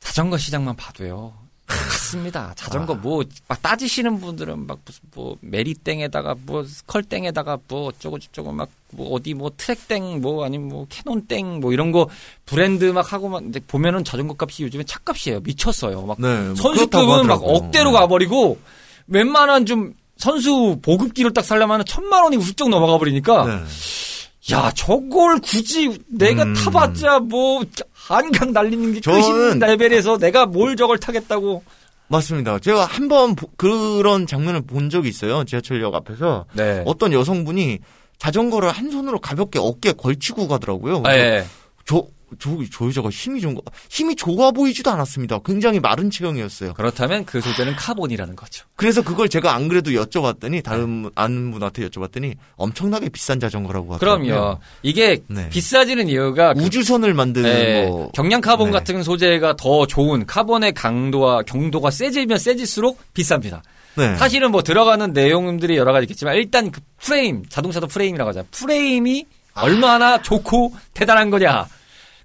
자전거 0.00 0.36
시장만 0.36 0.76
봐도요. 0.76 1.32
같습니다. 1.66 2.52
자전거 2.58 2.92
아. 2.92 2.96
뭐막 2.96 3.62
따지시는 3.62 4.20
분들은 4.20 4.66
막 4.66 4.78
무슨 4.84 5.00
뭐 5.14 5.36
메리땡에다가 5.40 6.34
뭐 6.44 6.62
스컬땡에다가 6.62 7.58
뭐 7.68 7.86
어쩌고 7.88 8.18
저쩌고 8.18 8.52
막 8.52 8.68
뭐 8.96 9.10
어디 9.12 9.34
뭐 9.34 9.50
트랙땡 9.56 10.20
뭐 10.20 10.44
아니면 10.44 10.68
뭐 10.68 10.86
캐논땡 10.88 11.60
뭐 11.60 11.72
이런 11.72 11.90
거 11.92 12.08
브랜드 12.46 12.84
막 12.84 13.12
하고 13.12 13.28
막 13.28 13.40
근데 13.40 13.60
보면은 13.60 14.04
자전거 14.04 14.36
값이 14.38 14.62
요즘에 14.62 14.84
차값이에요. 14.84 15.40
미쳤어요. 15.40 16.02
막 16.02 16.16
네, 16.20 16.28
뭐 16.46 16.54
선수급은 16.54 17.26
막. 17.26 17.40
억대로 17.42 17.92
가버리고 17.92 18.58
웬만한 19.06 19.66
좀 19.66 19.92
선수 20.16 20.78
보급기를 20.82 21.32
딱 21.34 21.44
살려면 21.44 21.82
천만 21.86 22.22
원이 22.24 22.36
훌쩍 22.36 22.68
넘어가 22.68 22.98
버리니까 22.98 23.44
네. 23.46 24.54
야 24.54 24.70
저걸 24.74 25.40
굳이 25.40 25.98
내가 26.08 26.44
음. 26.44 26.54
타봤자 26.54 27.18
뭐 27.20 27.64
한강 27.92 28.52
달리는 28.52 28.94
게 28.94 29.00
저는- 29.00 29.22
끝인 29.50 29.58
레벨에서 29.58 30.18
내가 30.18 30.46
뭘 30.46 30.76
저걸 30.76 30.98
타겠다고 30.98 31.62
맞습니다. 32.08 32.58
제가 32.58 32.84
한 32.84 33.08
번 33.08 33.34
그런 33.56 34.26
장면을 34.26 34.60
본 34.60 34.90
적이 34.90 35.08
있어요. 35.08 35.44
지하철역 35.44 35.94
앞에서 35.94 36.44
네. 36.52 36.82
어떤 36.86 37.12
여성분이 37.14 37.78
자전거를 38.18 38.70
한 38.70 38.90
손으로 38.90 39.18
가볍게 39.18 39.58
어깨에 39.58 39.92
걸치고 39.92 40.46
가더라고요. 40.46 41.02
아, 41.06 41.14
예. 41.16 41.44
저, 41.86 42.04
저, 42.38 42.50
저 42.72 42.86
여자가 42.86 43.08
힘이 43.10 43.40
좋은 43.40 43.54
거, 43.54 43.62
힘이 43.90 44.14
좋아 44.16 44.50
보이지도 44.50 44.90
않았습니다. 44.90 45.38
굉장히 45.44 45.80
마른 45.80 46.10
체형이었어요. 46.10 46.74
그렇다면 46.74 47.24
그 47.24 47.40
소재는 47.40 47.76
카본이라는 47.76 48.36
거죠. 48.36 48.64
그래서 48.76 49.02
그걸 49.02 49.28
제가 49.28 49.54
안 49.54 49.68
그래도 49.68 49.90
여쭤봤더니, 49.90 50.62
다른 50.62 51.02
분- 51.02 51.12
아는 51.14 51.50
분한테 51.50 51.88
여쭤봤더니, 51.88 52.34
엄청나게 52.56 53.08
비싼 53.08 53.40
자전거라고 53.40 53.94
하더라고요. 53.94 54.26
그럼요. 54.26 54.58
이게 54.82 55.22
네. 55.28 55.48
비싸지는 55.48 56.08
이유가 56.08 56.54
그- 56.54 56.60
우주선을 56.62 57.14
만드는 57.14 57.48
예, 57.50 57.86
뭐. 57.86 58.10
경량 58.12 58.40
카본 58.40 58.70
네. 58.70 58.72
같은 58.78 59.02
소재가 59.02 59.56
더 59.56 59.86
좋은 59.86 60.26
카본의 60.26 60.74
강도와 60.74 61.42
경도가 61.42 61.90
세지면 61.90 62.38
세질수록 62.38 62.98
비쌉니다. 63.14 63.60
네. 63.96 64.16
사실은 64.16 64.50
뭐 64.50 64.62
들어가는 64.62 65.12
내용들이 65.12 65.76
여러 65.76 65.92
가지 65.92 66.04
있겠지만 66.04 66.34
일단 66.34 66.70
그 66.72 66.80
프레임, 66.98 67.44
자동차도 67.48 67.86
프레임이라고 67.86 68.30
하잖아요. 68.30 68.48
프레임이 68.50 69.24
얼마나 69.54 70.20
좋고 70.20 70.74
대단한 70.94 71.30
거냐. 71.30 71.66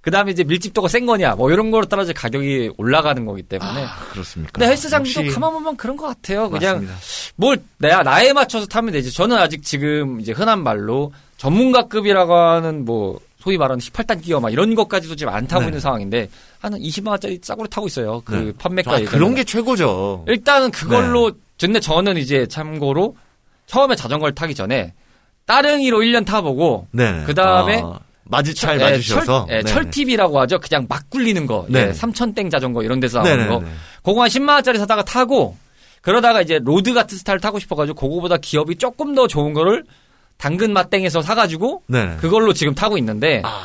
그 0.10 0.12
다음에 0.12 0.32
이제 0.32 0.44
밀집도가 0.44 0.88
센 0.88 1.06
거냐. 1.06 1.36
뭐 1.36 1.52
이런 1.52 1.70
거로 1.70 1.86
따라서 1.86 2.14
가격이 2.14 2.72
올라가는 2.78 3.24
거기 3.26 3.44
때문에. 3.44 3.86
아, 3.86 3.96
그렇습니까? 4.12 4.54
근데 4.54 4.68
헬스 4.68 4.90
장비도 4.90 5.22
역시 5.22 5.36
가만 5.36 5.54
보면 5.54 5.78
그런 5.78 5.98
것 5.98 6.08
같아요. 6.08 6.50
그냥 6.50 6.78
맞습니다. 6.78 6.96
뭘 7.36 7.62
내가 7.78 8.02
나에 8.02 8.34
맞춰서 8.34 8.66
타면 8.66 8.92
되지. 8.92 9.14
저는 9.14 9.38
아직 9.38 9.62
지금 9.62 10.20
이제 10.20 10.32
흔한 10.32 10.64
말로 10.64 11.14
전문가급이라고 11.38 12.34
하는 12.34 12.86
뭐 12.86 13.20
소위 13.38 13.60
말하는 13.60 13.80
18단 13.80 14.24
기어 14.24 14.40
막 14.40 14.52
이런 14.52 14.74
것까지도 14.74 15.16
지금 15.16 15.32
안 15.32 15.46
타고 15.46 15.62
네. 15.62 15.68
있는 15.68 15.80
상황인데 15.80 16.28
한 16.58 16.74
20만 16.74 17.10
원짜리 17.10 17.40
싸구려 17.40 17.68
타고 17.68 17.86
있어요. 17.86 18.24
그 18.26 18.34
네. 18.34 18.52
판매가 18.58 18.92
아. 18.92 19.00
그런 19.02 19.36
게 19.36 19.44
최고죠. 19.44 20.26
일단은 20.28 20.72
그걸로 20.72 21.32
근데 21.62 21.80
저는 21.80 22.18
이제 22.18 22.48
참고로 22.48 23.16
처음에 23.68 23.96
자전거를 23.96 24.34
타기 24.34 24.56
전에 24.56 24.96
따릉이로 25.46 26.00
1년 26.00 26.26
타보고 26.26 26.88
네. 26.94 27.24
그다음에 27.26 27.84
아, 27.86 28.00
맞이 28.30 28.54
잘 28.54 28.80
예, 28.80 28.84
맞으셔서. 28.92 29.46
철, 29.48 29.58
예, 29.58 29.62
네. 29.62 29.70
철티비라고 29.70 30.40
하죠. 30.42 30.60
그냥 30.60 30.86
막 30.88 31.10
굴리는 31.10 31.46
거. 31.48 31.66
네. 31.68 31.88
예, 31.90 31.94
삼천땡 31.94 32.50
자전거 32.50 32.84
이런 32.84 33.00
데서 33.00 33.20
나오는 33.22 33.38
네네네. 33.38 33.50
거. 33.60 33.66
그거 34.04 34.22
한 34.22 34.30
10만 34.30 34.50
원짜리 34.54 34.78
사다가 34.78 35.04
타고 35.04 35.58
그러다가 36.02 36.42
이제 36.42 36.60
로드 36.64 36.94
같은 36.94 37.18
스타일 37.18 37.40
타고 37.40 37.60
싶어 37.60 37.76
가지고 37.76 38.00
그거보다 38.00 38.38
기어비 38.38 38.76
조금 38.78 39.16
더 39.16 39.28
좋은 39.28 39.54
거를 39.54 39.84
당근 40.38 40.72
맛땡에서 40.74 41.22
사 41.22 41.36
가지고 41.36 41.84
네. 41.88 42.16
그걸로 42.22 42.54
지금 42.54 42.74
타고 42.74 42.98
있는데 42.98 43.42
아, 43.44 43.62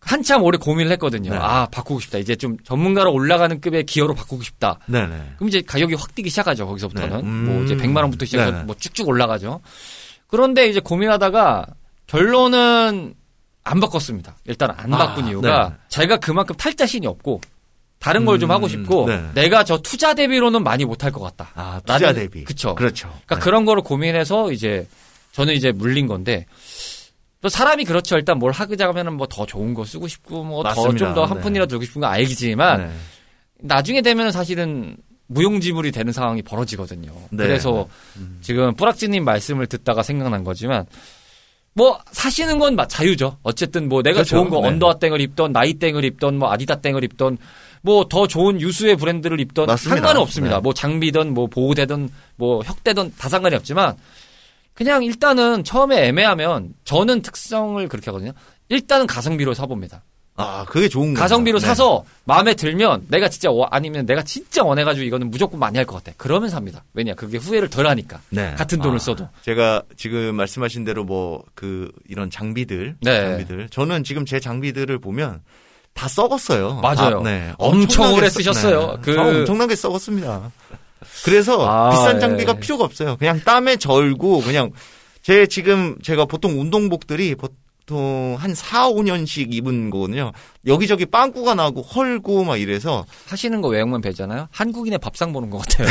한참 0.00 0.42
오래 0.42 0.58
고민을 0.58 0.92
했거든요. 0.92 1.30
네. 1.30 1.38
아 1.40 1.66
바꾸고 1.70 2.00
싶다. 2.00 2.18
이제 2.18 2.36
좀 2.36 2.58
전문가로 2.64 3.12
올라가는 3.12 3.58
급의 3.60 3.84
기어로 3.86 4.14
바꾸고 4.14 4.42
싶다. 4.42 4.78
네 4.86 5.06
네. 5.06 5.16
그럼 5.36 5.48
이제 5.48 5.62
가격이 5.62 5.94
확 5.94 6.14
뛰기 6.14 6.28
시작하죠. 6.28 6.66
거기서부터는 6.66 7.16
네. 7.16 7.22
음. 7.22 7.44
뭐 7.46 7.64
이제 7.64 7.74
100만 7.76 7.98
원부터 7.98 8.26
시작해서. 8.26 8.64
뭐 8.64 8.74
쭉쭉 8.78 9.08
올라가죠. 9.08 9.60
그런데 10.26 10.68
이제 10.68 10.80
고민하다가 10.80 11.66
결론은 12.06 13.14
안 13.64 13.80
바꿨습니다. 13.80 14.36
일단 14.44 14.70
안 14.76 14.92
아, 14.92 14.98
바꾼 14.98 15.26
이유가 15.28 15.68
네. 15.70 15.74
제가 15.88 16.18
그만큼 16.18 16.54
탈 16.56 16.74
자신이 16.74 17.06
없고 17.06 17.40
다른 17.98 18.26
걸좀 18.26 18.50
음, 18.50 18.54
하고 18.54 18.68
싶고 18.68 19.06
네. 19.08 19.22
내가 19.34 19.64
저 19.64 19.78
투자 19.78 20.12
대비로는 20.14 20.62
많이 20.62 20.84
못할 20.84 21.10
것 21.10 21.20
같다. 21.20 21.50
아, 21.54 21.80
투자 21.86 22.12
라는- 22.12 22.14
대비. 22.16 22.44
그쵸. 22.44 22.74
그렇죠. 22.74 23.08
그러니까 23.24 23.38
그런 23.38 23.64
거를 23.64 23.82
고민해서 23.82 24.52
이제 24.52 24.86
저는 25.32 25.54
이제 25.54 25.72
물린 25.72 26.06
건데 26.06 26.44
또 27.40 27.48
사람이 27.48 27.84
그렇죠. 27.84 28.16
일단 28.16 28.38
뭘 28.38 28.52
하자면은 28.52 29.14
뭐 29.14 29.26
더 29.26 29.46
좋은 29.46 29.72
거 29.74 29.84
쓰고 29.84 30.06
싶고 30.08 30.44
뭐 30.44 30.62
더. 30.62 30.74
좀 30.96 31.14
더한 31.14 31.38
네. 31.38 31.42
푼이라도 31.42 31.70
들고 31.70 31.84
싶은 31.84 32.00
거 32.02 32.06
알겠지만 32.06 32.86
네. 32.88 32.92
나중에 33.60 34.02
되면 34.02 34.30
사실은 34.30 34.96
무용지물이 35.26 35.90
되는 35.90 36.12
상황이 36.12 36.42
벌어지거든요. 36.42 37.10
네. 37.30 37.44
그래서 37.46 37.88
지금 38.42 38.74
뿌락지님 38.74 39.24
말씀을 39.24 39.66
듣다가 39.66 40.02
생각난 40.02 40.44
거지만 40.44 40.84
뭐 41.74 41.98
사시는 42.12 42.58
건 42.58 42.76
마- 42.76 42.86
자유죠. 42.86 43.38
어쨌든 43.42 43.88
뭐 43.88 44.02
내가 44.02 44.14
그렇죠. 44.16 44.36
좋은 44.36 44.48
거 44.50 44.60
네. 44.60 44.68
언더아 44.68 44.98
땡을 44.98 45.20
입던 45.20 45.52
나이 45.52 45.74
땡을 45.74 46.04
입던 46.04 46.38
뭐 46.38 46.50
아디다 46.52 46.76
땡을 46.76 47.02
입던 47.04 47.36
뭐 47.82 48.04
더 48.08 48.26
좋은 48.26 48.60
유수의 48.60 48.96
브랜드를 48.96 49.40
입던 49.40 49.66
맞습니다. 49.66 49.96
상관은 49.96 50.20
없습니다. 50.22 50.56
네. 50.56 50.60
뭐 50.62 50.72
장비든 50.72 51.34
뭐 51.34 51.46
보호대든 51.48 52.08
뭐 52.36 52.62
혁대든 52.64 53.12
다 53.18 53.28
상관이 53.28 53.54
없지만 53.56 53.96
그냥 54.72 55.02
일단은 55.04 55.64
처음에 55.64 56.06
애매하면 56.08 56.74
저는 56.84 57.22
특성을 57.22 57.86
그렇게 57.88 58.06
하거든요. 58.06 58.32
일단은 58.68 59.06
가성비로 59.06 59.52
사봅니다. 59.54 60.02
아, 60.36 60.64
그게 60.68 60.88
좋은 60.88 61.14
거. 61.14 61.20
가성비로 61.20 61.60
사서 61.60 62.04
마음에 62.24 62.54
들면 62.54 63.06
내가 63.08 63.28
진짜 63.28 63.50
워- 63.52 63.68
아니면 63.70 64.04
내가 64.04 64.22
진짜 64.22 64.64
원해가지고 64.64 65.04
이거는 65.06 65.30
무조건 65.30 65.60
많이 65.60 65.76
할 65.76 65.86
것 65.86 66.02
같아. 66.02 66.12
그러면 66.16 66.48
삽니다. 66.50 66.82
왜냐 66.92 67.14
그게 67.14 67.38
후회를 67.38 67.70
덜 67.70 67.86
하니까. 67.86 68.20
네. 68.30 68.52
같은 68.56 68.80
돈을 68.80 68.96
아, 68.96 68.98
써도. 68.98 69.28
제가 69.42 69.82
지금 69.96 70.34
말씀하신 70.34 70.84
대로 70.84 71.04
뭐 71.04 71.44
그 71.54 71.92
이런 72.08 72.30
장비들, 72.30 72.96
네. 73.00 73.20
장비들. 73.20 73.68
저는 73.70 74.02
지금 74.02 74.24
제 74.26 74.40
장비들을 74.40 74.98
보면 74.98 75.40
다 75.92 76.08
썩었어요. 76.08 76.80
맞아요. 76.82 77.22
다, 77.22 77.30
네. 77.30 77.52
엄청 77.58 78.12
오래 78.14 78.28
썩- 78.28 78.40
쓰셨어요. 78.42 78.94
네. 78.96 78.98
그- 79.02 79.14
다 79.14 79.22
엄청나게 79.22 79.76
썩었습니다. 79.76 80.50
그래서 81.24 81.64
아, 81.68 81.90
비싼 81.90 82.16
예. 82.16 82.20
장비가 82.20 82.54
필요가 82.54 82.84
없어요. 82.84 83.16
그냥 83.18 83.40
땀에 83.44 83.76
절고 83.76 84.40
그냥 84.40 84.72
제 85.22 85.46
지금 85.46 85.96
제가 86.02 86.24
보통 86.24 86.60
운동복들이 86.60 87.36
보통 87.86 88.36
한 88.38 88.54
4, 88.54 88.88
5년씩 88.90 89.52
입은 89.52 89.90
거거든요. 89.90 90.32
여기저기 90.66 91.04
빵꾸가 91.04 91.54
나고 91.54 91.82
헐고 91.82 92.44
막 92.44 92.56
이래서 92.56 93.04
하시는 93.28 93.60
거 93.60 93.68
외형만 93.68 94.00
배잖아요. 94.00 94.48
한국인의 94.50 94.98
밥상 94.98 95.32
보는 95.32 95.50
것 95.50 95.58
같아요. 95.58 95.88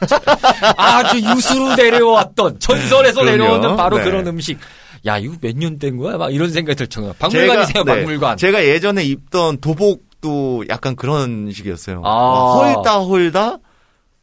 아주 0.76 1.18
유수로 1.20 1.76
내려왔던 1.76 2.58
전설에서 2.58 3.20
그럼요. 3.20 3.30
내려오는 3.36 3.76
바로 3.76 3.98
네. 3.98 4.04
그런 4.04 4.26
음식. 4.26 4.58
야 5.06 5.18
이거 5.18 5.34
몇 5.40 5.56
년 5.56 5.78
된 5.78 5.96
거야? 5.98 6.16
막 6.16 6.34
이런 6.34 6.50
생각이 6.50 6.76
들 6.76 6.88
정도로 6.88 7.14
박물관이세요, 7.18 7.84
네, 7.84 7.94
박물관. 7.94 8.36
제가 8.38 8.64
예전에 8.64 9.04
입던 9.04 9.58
도복도 9.60 10.64
약간 10.68 10.96
그런 10.96 11.52
식이었어요. 11.52 12.02
아. 12.04 12.10
막 12.10 12.54
헐다 12.76 13.00
헐다 13.04 13.58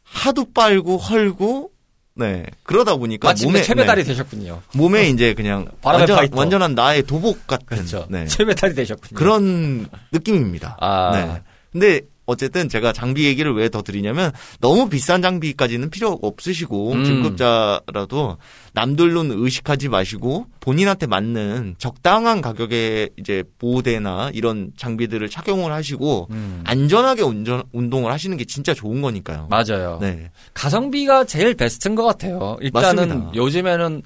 하도 0.02 0.44
빨고 0.52 0.98
헐고 0.98 1.70
네 2.16 2.46
그러다 2.62 2.96
보니까 2.96 3.34
몸에 3.42 3.62
최배달이 3.62 4.02
네, 4.02 4.08
되셨군요. 4.08 4.62
몸에 4.74 5.08
이제 5.08 5.34
그냥 5.34 5.66
완전. 5.82 6.28
완전한 6.32 6.74
나의 6.74 7.02
도복 7.02 7.46
같은 7.46 7.66
그렇죠. 7.66 8.06
네, 8.08 8.26
최배달이 8.26 8.74
되셨군요. 8.74 9.18
그런 9.18 9.88
느낌입니다. 10.12 10.76
아. 10.80 11.10
네. 11.12 11.42
근데 11.72 12.00
어쨌든 12.26 12.68
제가 12.68 12.92
장비 12.92 13.24
얘기를 13.24 13.52
왜 13.54 13.68
더 13.68 13.82
드리냐면 13.82 14.30
너무 14.60 14.88
비싼 14.88 15.20
장비까지는 15.20 15.90
필요 15.90 16.18
없으시고 16.22 16.92
음. 16.92 17.04
중급자라도 17.04 18.36
남들로는 18.72 19.42
의식하지 19.42 19.88
마시고 19.88 20.46
본인한테 20.60 21.06
맞는 21.06 21.74
적당한 21.78 22.40
가격의 22.40 23.10
이제 23.18 23.42
보호대나 23.58 24.30
이런 24.32 24.72
장비들을 24.76 25.28
착용을 25.28 25.72
하시고 25.72 26.28
음. 26.30 26.62
안전하게 26.64 27.22
운전, 27.22 27.62
운동을 27.72 28.12
하시는 28.12 28.36
게 28.36 28.44
진짜 28.44 28.74
좋은 28.74 29.02
거니까요. 29.02 29.48
맞아요. 29.50 29.98
네. 30.00 30.30
가성비가 30.54 31.24
제일 31.24 31.54
베스트인 31.54 31.94
것 31.94 32.04
같아요. 32.04 32.56
일단은 32.60 33.08
맞습니다. 33.08 33.34
요즘에는 33.34 34.02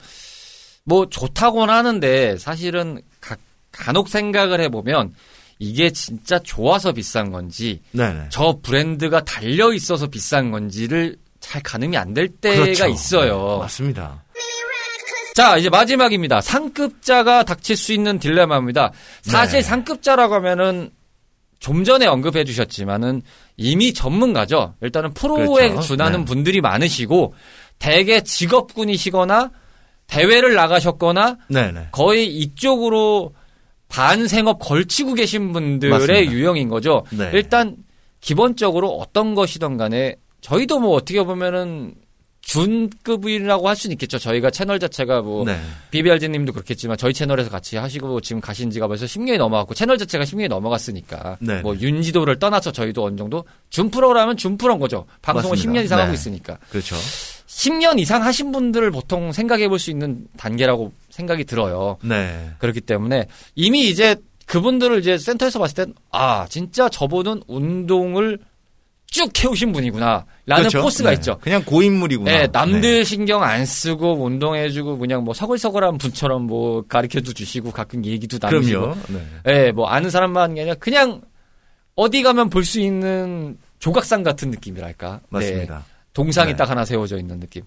뭐 0.85 1.07
좋다고는 1.11 1.73
하는데 1.75 2.37
사실은 2.39 3.01
가, 3.21 3.37
간혹 3.73 4.09
생각을 4.09 4.61
해보면 4.63 5.13
이게 5.59 5.91
진짜 5.91 6.39
좋아서 6.39 6.93
비싼 6.93 7.31
건지 7.33 7.81
네네. 7.93 8.27
저 8.31 8.59
브랜드가 8.63 9.25
달려 9.25 9.73
있어서 9.73 10.07
비싼 10.07 10.51
건지를 10.51 11.17
잘 11.41 11.63
가늠이 11.63 11.97
안 11.97 12.15
될 12.15 12.29
때가 12.29 12.63
그렇죠. 12.65 12.87
있어요. 12.89 13.53
네, 13.55 13.59
맞습니다. 13.59 14.25
자, 15.35 15.57
이제 15.57 15.69
마지막입니다. 15.71 16.41
상급자가 16.41 17.45
닥칠 17.45 17.77
수 17.77 17.93
있는 17.93 18.19
딜레마입니다. 18.19 18.93
사실 19.23 19.59
네. 19.59 19.63
상급자라고 19.63 20.35
하면은 20.35 20.91
좀 21.61 21.85
전에 21.85 22.07
언급해 22.07 22.45
주셨지만은 22.45 23.23
이미 23.57 23.93
전문가죠. 23.93 24.75
일단은 24.81 25.15
프로에 25.15 25.69
그렇죠. 25.71 25.83
준하는 25.87 26.21
네. 26.21 26.25
분들이 26.25 26.61
많으시고 26.61 27.35
대개 27.79 28.21
직업군이시거나 28.21 29.51
대회를 30.09 30.55
나가셨거나 30.55 31.37
네네. 31.49 31.89
거의 31.93 32.27
이쪽으로 32.29 33.33
반생업 33.89 34.59
걸치고 34.59 35.15
계신 35.15 35.53
분들의 35.53 35.93
맞습니다. 35.93 36.33
유형인 36.33 36.69
거죠. 36.69 37.05
네. 37.11 37.31
일단 37.33 37.77
기본적으로 38.21 38.91
어떤 38.91 39.35
것이든 39.35 39.77
간에 39.77 40.17
저희도 40.41 40.81
뭐 40.81 40.91
어떻게 40.97 41.23
보면은 41.23 41.95
준급이라고 42.41 43.69
할 43.69 43.77
수는 43.77 43.93
있겠죠. 43.95 44.19
저희가 44.19 44.51
채널 44.51 44.79
자체가 44.79 45.21
뭐 45.21 45.45
네. 45.45 45.59
BBRG 45.91 46.31
님도 46.31 46.53
그렇겠지만 46.53 46.97
저희 46.97 47.13
채널에서 47.13 47.51
같이 47.51 47.77
하시고 47.77 48.23
지금 48.23 48.41
가신 48.41 48.71
지가 48.71 48.89
벌써 48.89 49.05
10년이 49.05 49.37
넘어갔고 49.37 49.75
채널 49.75 49.99
자체가 49.99 50.25
10년이 50.25 50.49
넘어갔으니까 50.49 51.37
네. 51.41 51.61
뭐 51.61 51.77
윤지도를 51.77 52.39
떠나서 52.39 52.73
저희도 52.73 53.05
어느 53.05 53.17
정도 53.17 53.45
준 53.69 53.91
프로라면 53.91 54.39
준 54.39 54.57
프로인 54.57 54.79
거죠. 54.79 55.05
방송을 55.21 55.57
맞습니다. 55.57 55.81
10년 55.81 55.85
이상 55.85 55.99
하고 55.99 56.09
네. 56.09 56.15
있으니까. 56.15 56.59
그렇죠. 56.71 56.97
10년 57.59 57.99
이상 57.99 58.23
하신 58.23 58.53
분들을 58.53 58.89
보통 58.93 59.33
생각해 59.33 59.69
볼 59.69 59.79
수 59.81 59.91
있는 59.91 60.27
단계라고 60.37 60.93
생각이 61.11 61.45
들어요. 61.45 61.99
네. 62.03 62.51
그렇기 62.59 62.81
때문에 62.81 63.27
이미 63.57 63.89
이제 63.89 64.17
그분들을 64.47 64.99
이제 65.01 65.19
센터에서 65.19 65.59
봤을 65.59 65.75
땐, 65.87 65.95
아, 66.13 66.47
진짜 66.49 66.89
저분은 66.89 67.43
운동을 67.49 68.39
쭉 69.07 69.31
해오신 69.43 69.73
분이구나. 69.73 70.25
라는 70.47 70.63
그렇죠. 70.69 70.83
포스가 70.83 71.11
네. 71.11 71.15
있죠. 71.17 71.39
그냥 71.41 71.65
고인물이구나. 71.65 72.31
네, 72.31 72.49
남들 72.53 72.81
네. 72.81 73.05
신경 73.05 73.43
안 73.43 73.65
쓰고 73.67 74.23
운동해주고 74.25 74.99
그냥 74.99 75.25
뭐 75.25 75.35
서글서글한 75.35 75.99
분처럼 75.99 76.47
뭐 76.47 76.83
가르쳐도 76.87 77.33
주시고 77.33 77.73
가끔 77.73 78.05
얘기도 78.05 78.39
나누시고. 78.41 78.81
그럼요. 78.81 78.97
네. 79.09 79.27
네, 79.45 79.73
뭐 79.73 79.89
아는 79.89 80.11
사람만 80.11 80.51
아니라 80.53 80.75
그냥 80.75 81.21
어디 81.97 82.23
가면 82.23 82.51
볼 82.51 82.65
수 82.65 82.81
있는 82.81 83.59
조각상 83.81 84.23
같은 84.23 84.51
느낌이랄까. 84.51 85.21
네. 85.23 85.27
맞습니다. 85.31 85.85
동상이 86.19 86.51
네. 86.51 86.57
딱 86.57 86.69
하나 86.69 86.85
세워져 86.85 87.17
있는 87.17 87.39
느낌. 87.39 87.63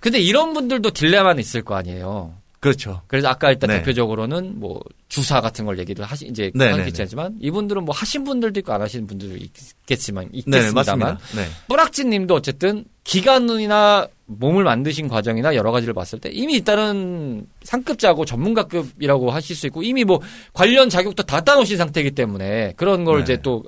근데 0.00 0.18
이런 0.18 0.52
분들도 0.52 0.90
딜레마는 0.90 1.40
있을 1.40 1.62
거 1.62 1.76
아니에요. 1.76 2.34
그렇죠. 2.58 3.00
그래서 3.06 3.28
아까 3.28 3.50
일단 3.50 3.70
네. 3.70 3.78
대표적으로는 3.78 4.58
뭐 4.58 4.80
주사 5.08 5.40
같은 5.40 5.64
걸 5.64 5.78
얘기를 5.78 6.04
하시 6.04 6.26
이제 6.26 6.50
네, 6.54 6.70
하긴 6.70 6.92
네, 6.92 7.02
있지만 7.02 7.36
이분들은 7.40 7.84
뭐 7.84 7.94
하신 7.94 8.24
분들도 8.24 8.58
있고 8.60 8.72
안 8.72 8.82
하시는 8.82 9.06
분들도 9.06 9.36
있겠지만 9.36 10.28
네, 10.32 10.38
있겠습니다만. 10.38 11.18
네. 11.36 11.46
뿌락진 11.68 12.10
님도 12.10 12.34
어쨌든 12.34 12.84
기간이나 13.04 14.08
몸을 14.26 14.64
만드신 14.64 15.08
과정이나 15.08 15.54
여러 15.54 15.70
가지를 15.70 15.94
봤을 15.94 16.18
때 16.18 16.30
이미 16.32 16.54
일단은 16.54 17.46
상급자고 17.62 18.24
전문가급이라고 18.24 19.30
하실 19.30 19.54
수 19.54 19.66
있고 19.66 19.82
이미 19.82 20.04
뭐 20.04 20.20
관련 20.52 20.88
자격도 20.88 21.22
다 21.24 21.40
따놓으신 21.40 21.76
상태이기 21.76 22.12
때문에 22.12 22.74
그런 22.76 23.04
걸 23.04 23.18
네. 23.18 23.22
이제 23.22 23.38
또 23.42 23.64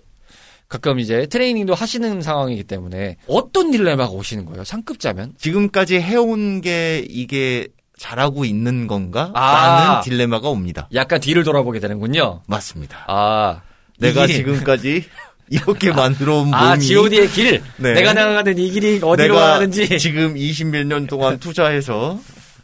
가끔 0.75 0.99
이제 0.99 1.27
트레이닝도 1.27 1.73
하시는 1.73 2.21
상황이기 2.21 2.65
때문에 2.65 3.17
어떤 3.29 3.71
딜레마가 3.71 4.11
오시는 4.11 4.45
거예요 4.45 4.65
상급자면 4.65 5.35
지금까지 5.39 6.01
해온 6.01 6.61
게 6.61 7.05
이게 7.09 7.69
잘하고 7.97 8.45
있는 8.45 8.89
건가? 8.89 9.31
아. 9.35 9.87
라는 9.87 10.01
딜레마가 10.03 10.49
옵니다. 10.49 10.89
약간 10.93 11.21
뒤를 11.21 11.45
돌아보게 11.45 11.79
되는군요. 11.79 12.43
맞습니다. 12.49 13.05
아 13.07 13.61
내가 14.01 14.27
지금까지 14.27 15.05
이렇게 15.49 15.93
만들어 15.93 16.39
온 16.39 16.47
몸이 16.47 16.55
아 16.57 16.77
G.O.D의 16.77 17.29
길 17.29 17.63
네. 17.77 17.93
내가 17.93 18.13
나가는 18.13 18.59
이 18.59 18.71
길이 18.71 18.99
어디로 19.01 19.37
가는지 19.37 19.99
지금 20.01 20.35
20몇 20.35 20.87
년 20.87 21.07
동안 21.07 21.39
투자해서 21.39 22.19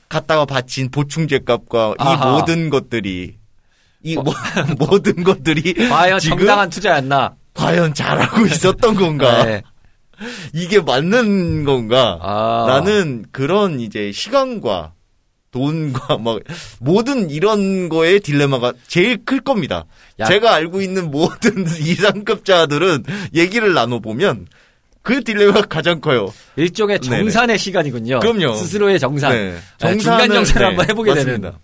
갖다가 0.09 0.47
바친 0.47 0.91
보충제 0.91 1.41
값과 1.47 1.95
아하. 1.97 2.29
이 2.29 2.33
모든 2.33 2.71
것들이 2.71 3.37
이 4.03 4.17
모, 4.17 4.33
모든 4.81 5.23
것들이 5.23 5.75
과연 5.89 6.19
지금 6.19 6.39
정당한 6.39 6.71
투자였나? 6.71 7.37
과연 7.61 7.95
잘하고 7.95 8.47
있었던 8.47 8.95
건가? 8.95 9.45
네. 9.45 9.63
이게 10.53 10.81
맞는 10.81 11.65
건가? 11.65 12.19
아. 12.23 12.65
나는 12.69 13.25
그런 13.33 13.81
이제 13.81 14.13
시간과 14.13 14.93
돈과 15.51 16.19
막 16.25 16.41
모든 16.79 17.31
이런 17.31 17.89
거에 17.89 18.19
딜레마가 18.19 18.73
제일 18.87 19.25
클 19.25 19.41
겁니다. 19.41 19.85
야. 20.19 20.27
제가 20.27 20.55
알고 20.55 20.81
있는 20.81 21.11
모든 21.11 21.67
이상급자들은 21.81 23.05
얘기를 23.35 23.75
나눠보면 23.75 24.47
그 25.03 25.25
딜레마가 25.25 25.63
가장 25.63 26.01
커요. 26.01 26.33
일종의 26.57 27.01
네네. 27.01 27.17
정산의 27.25 27.59
시간이군요. 27.59 28.21
그럼요. 28.21 28.55
스스로의 28.55 28.99
정산. 29.01 29.33
네. 29.33 29.59
네, 29.81 29.97
중간 29.99 30.31
정산을 30.31 30.67
한번 30.69 30.89
해보게 30.89 31.11
맞습니다. 31.15 31.51
되는. 31.51 31.59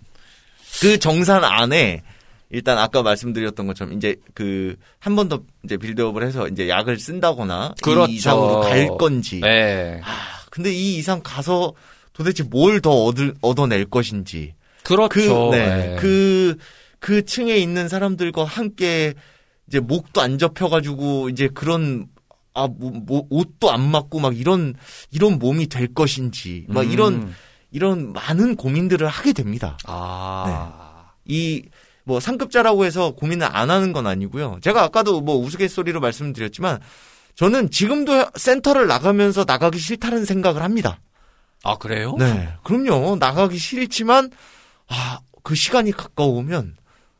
그 0.81 0.99
정산 0.99 1.43
안에 1.43 2.01
일단 2.49 2.77
아까 2.77 3.03
말씀드렸던 3.03 3.67
것처럼 3.67 3.93
이제 3.93 4.15
그 4.33 4.75
한 4.99 5.15
번 5.15 5.27
더 5.29 5.41
이제 5.65 5.75
빌드업을 5.77 6.23
해서 6.25 6.47
이제 6.47 6.69
약을 6.69 6.97
쓴다거나 6.99 7.75
그렇죠. 7.81 8.11
이 8.11 8.15
이상으로 8.15 8.61
갈 8.61 8.87
건지. 8.97 9.39
네. 9.41 9.99
아, 10.03 10.07
근데 10.49 10.71
이 10.71 10.97
이상 10.97 11.21
가서 11.23 11.73
도대체 12.13 12.43
뭘 12.43 12.79
더 12.81 13.03
얻을 13.03 13.33
얻어낼 13.41 13.85
것인지. 13.85 14.53
그렇죠. 14.83 15.49
그, 15.49 15.55
네. 15.55 15.67
네. 15.67 15.95
그, 15.99 16.55
그 16.99 17.25
층에 17.25 17.57
있는 17.57 17.89
사람들과 17.89 18.45
함께 18.45 19.13
이제 19.67 19.79
목도 19.81 20.21
안 20.21 20.37
접혀가지고 20.37 21.27
이제 21.29 21.49
그런, 21.53 22.07
아, 22.53 22.67
뭐, 22.67 22.91
뭐 22.91 23.25
옷도 23.29 23.69
안 23.69 23.81
맞고 23.91 24.19
막 24.19 24.37
이런, 24.37 24.73
이런 25.11 25.37
몸이 25.39 25.67
될 25.67 25.93
것인지, 25.93 26.65
막 26.69 26.83
음. 26.85 26.91
이런, 26.91 27.33
이런 27.71 28.13
많은 28.13 28.55
고민들을 28.55 29.05
하게 29.07 29.33
됩니다. 29.33 29.77
아. 29.85 31.11
이 31.25 31.61
뭐 32.07 32.21
상급자라고 32.21 32.85
해서 32.85 33.11
고민을 33.11 33.45
안 33.51 33.69
하는 33.69 33.91
건 33.91 34.07
아니고요. 34.07 34.59
제가 34.61 34.81
아까도 34.81 35.19
뭐 35.19 35.35
우스갯소리로 35.35 35.99
말씀드렸지만 35.99 36.79
저는 37.35 37.69
지금도 37.69 38.31
센터를 38.35 38.87
나가면서 38.87 39.43
나가기 39.45 39.77
싫다는 39.77 40.23
생각을 40.23 40.63
합니다. 40.63 41.01
아 41.63 41.75
그래요? 41.75 42.15
네. 42.17 42.49
그럼요. 42.63 43.17
나가기 43.17 43.57
싫지만 43.57 44.31
아, 44.87 45.19
그 45.43 45.53
시간이 45.53 45.91
가까우면 45.91 46.77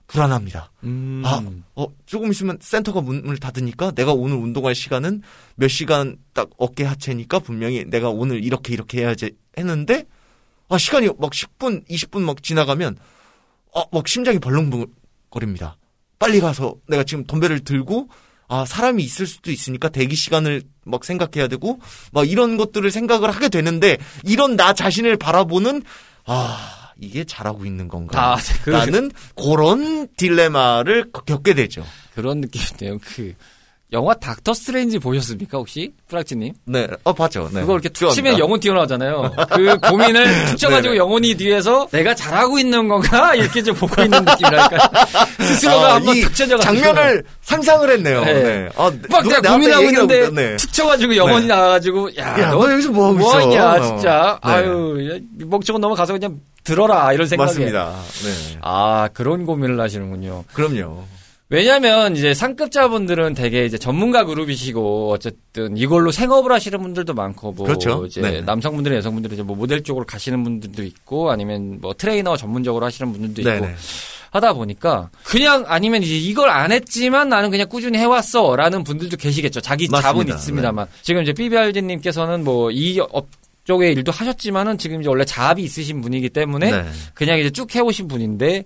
불안합니다. 0.08 0.72
음. 0.86 1.22
아, 1.26 1.44
어, 1.76 1.88
조금 2.06 2.32
있으면 2.32 2.58
센터가 2.62 3.02
문을 3.02 3.38
닫으니까 3.40 3.92
내가 3.92 4.14
오늘 4.14 4.38
운동할 4.38 4.74
시간은 4.74 5.22
몇 5.56 5.68
시간 5.68 6.16
딱 6.34 6.50
어깨 6.58 6.86
하체니까 6.86 7.40
분명히 7.40 7.84
내가 7.86 8.10
오늘 8.10 8.42
이렇게 8.42 8.74
이렇게 8.74 9.02
해야지 9.02 9.32
했는데 9.58 10.06
아, 10.70 10.78
시간이 10.78 11.08
막 11.20 11.32
10분, 11.32 11.86
20분 11.90 12.22
막 12.22 12.42
지나가면 12.42 12.98
어, 13.78 13.86
막 13.92 14.08
심장이 14.08 14.40
벌렁거립니다. 14.40 15.78
빨리 16.18 16.40
가서 16.40 16.76
내가 16.88 17.04
지금 17.04 17.26
덤벨을 17.26 17.60
들고 17.60 18.10
아, 18.48 18.66
사람이 18.66 19.04
있을 19.04 19.28
수도 19.28 19.52
있으니까 19.52 19.90
대기 19.90 20.16
시간을 20.16 20.64
막 20.84 21.06
생각해야 21.06 21.48
되고 21.48 21.80
막 22.12 22.28
이런 22.28 22.58
것들을 22.58 22.90
생각을 22.90 23.30
하게 23.30 23.50
되는데 23.50 23.98
이런 24.24 24.56
나 24.56 24.74
자신을 24.74 25.18
바라보는 25.18 25.84
아, 26.26 26.92
이게 27.00 27.24
잘하고 27.24 27.66
있는 27.66 27.88
건가? 27.88 28.34
아, 28.34 28.38
그, 28.64 28.72
라는 28.72 29.12
그런 29.36 30.08
딜레마를 30.18 31.12
겪게 31.12 31.54
되죠. 31.54 31.86
그런 32.16 32.42
느낌인데요. 32.42 32.98
그 33.04 33.36
영화 33.94 34.14
닥터 34.14 34.54
스트레인지 34.54 35.00
보셨습니까 35.00 35.58
혹시 35.60 35.94
프락치님? 36.10 36.54
네, 36.66 36.88
어 37.06 37.14
봤죠. 37.14 37.50
네. 37.54 37.62
그거 37.62 37.74
이렇게 37.74 37.88
툭. 37.88 38.12
치면 38.12 38.38
영혼 38.38 38.60
튀어나오잖아요. 38.60 39.32
그 39.50 39.78
고민을 39.80 40.26
툭 40.48 40.58
쳐가지고 40.58 40.90
네네. 40.92 40.98
영혼이 40.98 41.36
뒤에서 41.36 41.88
내가 41.92 42.14
잘하고 42.14 42.60
있는 42.60 42.90
건가 42.90 43.34
이렇게 43.36 43.64
좀 43.64 43.74
보고 43.76 44.02
있는 44.04 44.26
느낌이랄까. 44.26 44.90
스스로가 45.40 45.88
아, 45.88 45.96
한번 45.96 46.18
이툭 46.18 46.36
쳐져가지고 46.36 46.74
장면을 46.84 47.24
상상을 47.44 47.90
했네요. 47.90 48.26
네. 48.26 48.34
네. 48.34 48.70
아, 48.76 48.92
막 49.10 49.26
내가 49.26 49.54
고민하고 49.54 49.84
있는데. 49.86 50.30
네. 50.32 50.58
툭 50.58 50.74
쳐가지고 50.74 51.16
영혼이 51.16 51.48
네. 51.48 51.56
나와가지고 51.56 52.10
야, 52.18 52.42
야, 52.42 52.52
너너 52.52 52.72
여기서 52.74 52.92
뭐 52.92 53.08
하고 53.08 53.20
있어? 53.22 53.48
뭐하냐 53.48 53.82
진짜. 53.86 54.40
네. 54.44 54.52
아유 54.52 55.16
야, 55.16 55.20
멍청은 55.46 55.80
넘어가서 55.80 56.12
그냥 56.12 56.42
들어라 56.66 57.14
이런 57.14 57.26
생각에. 57.26 57.48
맞습니다. 57.48 57.96
네. 58.26 58.58
아 58.62 59.08
그런 59.14 59.46
고민을 59.46 59.80
하시는군요. 59.80 60.44
그럼요. 60.52 61.06
왜냐면 61.50 62.16
이제 62.18 62.34
상급자분들은 62.34 63.34
되게 63.34 63.66
이제 63.66 63.78
전문가 63.78 64.26
그룹이시고 64.26 65.12
어쨌든 65.12 65.78
이걸로 65.78 66.12
생업을 66.12 66.52
하시는 66.52 66.78
분들도 66.82 67.14
많고 67.14 67.54
뭐 67.54 67.66
그렇죠. 67.66 68.06
이제 68.06 68.20
네. 68.22 68.42
남성분들이 68.42 68.96
여성분들이 68.96 69.36
이제 69.36 69.44
뭐 69.44 69.56
모델 69.56 69.82
쪽으로 69.82 70.06
가시는 70.06 70.44
분들도 70.44 70.84
있고 70.84 71.32
아니면 71.32 71.80
뭐 71.80 71.94
트레이너 71.94 72.36
전문적으로 72.36 72.86
하시는 72.86 73.12
분들도 73.14 73.42
있고 73.42 73.50
네네. 73.66 73.76
하다 74.32 74.54
보니까 74.54 75.10
그냥 75.24 75.64
아니면 75.68 76.04
이제 76.04 76.18
이걸 76.18 76.50
안 76.50 76.74
했지만 76.74 77.30
나는 77.30 77.50
그냥 77.50 77.70
꾸준히 77.70 77.98
해왔어라는 77.98 78.84
분들도 78.84 79.16
계시겠죠. 79.16 79.62
자기 79.62 79.88
맞습니다. 79.90 80.08
자본 80.10 80.28
있습니다만 80.28 80.88
지금 81.02 81.22
이제 81.24 81.32
삐비알디님께서는 81.32 82.44
뭐 82.44 82.70
이 82.72 83.00
업 83.00 83.28
쪽의 83.64 83.94
일도 83.94 84.12
하셨지만은 84.14 84.78
지금 84.78 85.02
이제 85.02 85.10
원래 85.10 85.26
자업이 85.26 85.62
있으신 85.62 86.00
분이기 86.02 86.30
때문에 86.30 86.72
네. 86.72 86.86
그냥 87.14 87.38
이제 87.40 87.50
쭉 87.50 87.74
해오신 87.74 88.08
분인데 88.08 88.64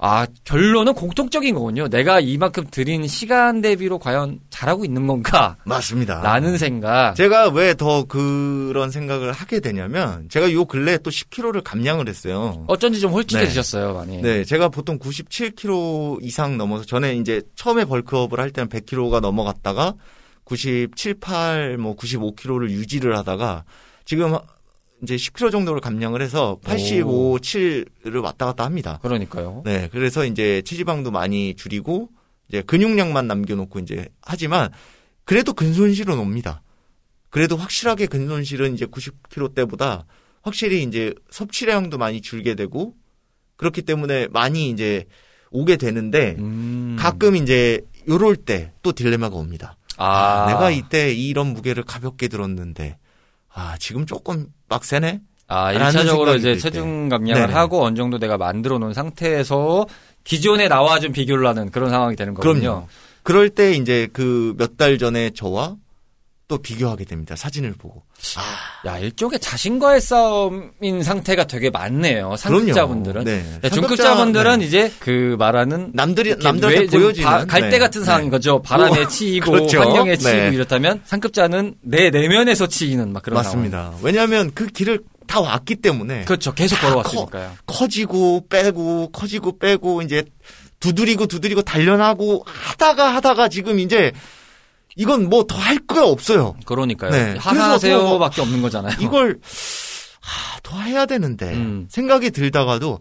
아 0.00 0.26
결론은 0.44 0.94
공통적인 0.94 1.54
거군요. 1.56 1.88
내가 1.88 2.20
이만큼 2.20 2.64
들인 2.70 3.06
시간 3.08 3.60
대비로 3.60 3.98
과연 3.98 4.38
잘하고 4.48 4.84
있는 4.84 5.08
건가? 5.08 5.56
맞습니다. 5.64 6.20
라는 6.22 6.56
생각. 6.56 7.14
제가 7.16 7.48
왜 7.48 7.74
더 7.74 8.04
그런 8.04 8.90
생각을 8.90 9.32
하게 9.32 9.58
되냐면 9.60 10.28
제가 10.28 10.52
요 10.52 10.64
근래 10.64 10.98
또 10.98 11.10
10kg를 11.10 11.62
감량을 11.64 12.08
했어요. 12.08 12.64
어쩐지 12.68 13.00
좀 13.00 13.12
홀쭉해지셨어요, 13.12 13.88
네. 13.88 13.92
많이. 13.94 14.22
네, 14.22 14.44
제가 14.44 14.68
보통 14.68 14.98
97kg 14.98 16.18
이상 16.22 16.56
넘어서 16.58 16.84
전에 16.84 17.14
이제 17.16 17.42
처음에 17.56 17.84
벌크업을 17.84 18.38
할 18.40 18.50
때는 18.50 18.68
100kg가 18.68 19.20
넘어갔다가 19.20 19.94
97, 20.44 21.14
8, 21.20 21.76
뭐 21.78 21.94
95kg를 21.96 22.70
유지를 22.70 23.16
하다가 23.18 23.64
지금 24.04 24.36
이제 25.02 25.16
10kg 25.16 25.50
정도를 25.50 25.80
감량을 25.80 26.22
해서 26.22 26.58
85, 26.64 27.38
7를 27.40 28.22
왔다 28.22 28.46
갔다 28.46 28.64
합니다. 28.64 28.98
그러니까요. 29.02 29.62
네, 29.64 29.88
그래서 29.92 30.24
이제 30.24 30.62
체지방도 30.62 31.10
많이 31.10 31.54
줄이고 31.54 32.10
이제 32.48 32.62
근육량만 32.62 33.26
남겨놓고 33.26 33.78
이제 33.80 34.08
하지만 34.22 34.70
그래도 35.24 35.52
근손실은 35.52 36.18
옵니다. 36.18 36.62
그래도 37.30 37.56
확실하게 37.56 38.06
근손실은 38.06 38.74
이제 38.74 38.86
90kg 38.86 39.54
때보다 39.54 40.06
확실히 40.42 40.82
이제 40.82 41.14
섭취량도 41.30 41.98
많이 41.98 42.20
줄게 42.20 42.54
되고 42.54 42.94
그렇기 43.56 43.82
때문에 43.82 44.28
많이 44.28 44.70
이제 44.70 45.04
오게 45.50 45.76
되는데 45.76 46.36
음. 46.38 46.96
가끔 46.98 47.36
이제 47.36 47.80
요럴 48.08 48.36
때 48.36 48.72
또 48.82 48.92
딜레마가 48.92 49.36
옵니다. 49.36 49.76
아, 49.98 50.46
내가 50.48 50.70
이때 50.70 51.12
이런 51.12 51.48
무게를 51.48 51.82
가볍게 51.82 52.28
들었는데 52.28 52.96
아 53.52 53.76
지금 53.78 54.06
조금 54.06 54.46
빡세네. 54.68 55.20
아, 55.48 55.72
라는 55.72 56.00
1차적으로 56.00 56.16
생각이 56.26 56.38
이제 56.38 56.52
들 56.52 56.58
체중 56.58 57.08
감량을 57.08 57.40
네네. 57.42 57.52
하고 57.54 57.82
어느 57.84 57.96
정도 57.96 58.18
내가 58.18 58.36
만들어 58.36 58.78
놓은 58.78 58.92
상태에서 58.92 59.86
기존에 60.24 60.68
나와 60.68 60.98
좀 61.00 61.12
비교를 61.12 61.46
하는 61.46 61.70
그런 61.70 61.88
상황이 61.90 62.16
되는 62.16 62.34
거군요. 62.34 62.60
그럼요. 62.60 62.88
그럴 63.22 63.48
때 63.50 63.72
이제 63.72 64.08
그 64.12 64.54
몇 64.58 64.76
달 64.76 64.98
전에 64.98 65.30
저와 65.30 65.76
또 66.48 66.56
비교하게 66.56 67.04
됩니다. 67.04 67.36
사진을 67.36 67.74
보고. 67.74 68.02
야, 68.86 68.98
일종의 68.98 69.38
자신과의 69.38 70.00
싸움인 70.00 71.02
상태가 71.02 71.44
되게 71.46 71.68
많네요. 71.68 72.36
상급자분들은. 72.38 73.24
네. 73.24 73.36
네, 73.36 73.42
상급자, 73.68 73.68
중급자분들은 73.74 74.58
네. 74.60 74.64
이제 74.64 74.92
그 74.98 75.36
말하는 75.38 75.90
남들이 75.92 76.34
남들한테 76.42 76.86
보여지는 76.86 77.28
바- 77.28 77.44
갈대 77.44 77.68
네. 77.68 77.78
같은 77.78 78.02
상황인 78.02 78.28
네. 78.28 78.30
거죠. 78.30 78.62
바람에 78.62 79.02
오, 79.02 79.08
치이고 79.08 79.50
그렇죠. 79.52 79.80
환경에 79.80 80.16
치이고 80.16 80.36
네. 80.36 80.50
이렇다면 80.54 81.02
상급자는 81.04 81.74
내 81.82 82.08
내면에서 82.08 82.66
치이는 82.66 83.12
막 83.12 83.22
그런 83.22 83.36
맞습니다. 83.36 83.92
왜냐하면 84.00 84.50
그 84.54 84.66
길을 84.68 85.00
다 85.26 85.40
왔기 85.40 85.76
때문에 85.76 86.14
상황. 86.14 86.24
그렇죠. 86.24 86.54
계속 86.54 86.76
다 86.76 86.86
걸어왔으니까요. 86.88 87.52
커 87.66 87.86
지고 87.88 88.46
빼고 88.48 89.10
커지고 89.12 89.58
빼고 89.58 90.00
이제 90.00 90.24
두드리고 90.80 91.26
두드리고 91.26 91.60
단련하고 91.60 92.44
하다가 92.46 93.14
하다가 93.16 93.48
지금 93.50 93.80
이제 93.80 94.12
이건 94.98 95.28
뭐 95.30 95.44
더 95.46 95.56
할 95.56 95.78
거가 95.78 96.06
없어요. 96.08 96.54
그러니까요. 96.66 97.10
네. 97.10 97.36
하하세요밖에 97.38 98.40
없는 98.42 98.60
거잖아요. 98.62 98.96
이걸 99.00 99.38
하, 100.20 100.60
더 100.62 100.78
해야 100.80 101.06
되는데 101.06 101.52
음. 101.54 101.86
생각이 101.90 102.30
들다가도 102.30 102.98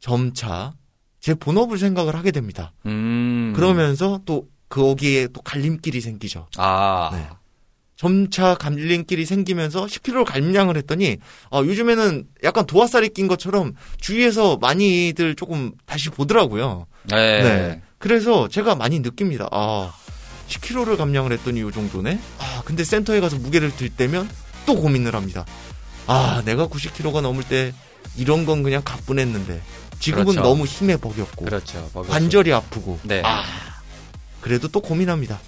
점차 0.00 0.74
제 1.20 1.34
본업을 1.34 1.78
생각을 1.78 2.14
하게 2.16 2.30
됩니다. 2.30 2.72
음. 2.86 3.52
그러면서 3.54 4.20
또 4.24 4.46
거기에 4.68 5.28
또 5.28 5.40
갈림길이 5.42 6.00
생기죠. 6.00 6.46
아. 6.56 7.10
네. 7.12 7.28
점차 7.96 8.54
갈림길이 8.56 9.24
생기면서 9.26 9.86
10kg를 9.86 10.24
감량을 10.24 10.76
했더니 10.76 11.18
아, 11.50 11.58
요즘에는 11.58 12.26
약간 12.42 12.66
도화살이 12.66 13.10
낀 13.10 13.28
것처럼 13.28 13.74
주위에서 14.00 14.56
많이들 14.56 15.36
조금 15.36 15.72
다시 15.86 16.08
보더라고요. 16.10 16.86
네. 17.04 17.42
네. 17.42 17.82
그래서 17.98 18.48
제가 18.48 18.74
많이 18.74 18.98
느낍니다. 19.00 19.46
아, 19.52 19.92
10kg를 20.52 20.96
감량을 20.96 21.32
했더니 21.32 21.60
요 21.60 21.70
정도네? 21.70 22.18
아, 22.38 22.62
근데 22.64 22.84
센터에 22.84 23.20
가서 23.20 23.36
무게를 23.36 23.74
들 23.74 23.88
때면 23.88 24.28
또 24.66 24.76
고민을 24.76 25.14
합니다. 25.14 25.44
아, 26.06 26.42
내가 26.44 26.68
90kg가 26.68 27.22
넘을 27.22 27.42
때 27.44 27.72
이런 28.16 28.44
건 28.44 28.62
그냥 28.62 28.82
가뿐했는데 28.84 29.60
지금은 29.98 30.24
그렇죠. 30.26 30.42
너무 30.42 30.64
힘에 30.64 30.96
버겼고 30.96 31.44
그렇죠. 31.44 31.90
관절이 32.08 32.52
아프고 32.52 32.98
네. 33.04 33.22
아, 33.24 33.44
그래도 34.40 34.68
또 34.68 34.80
고민합니다. 34.80 35.38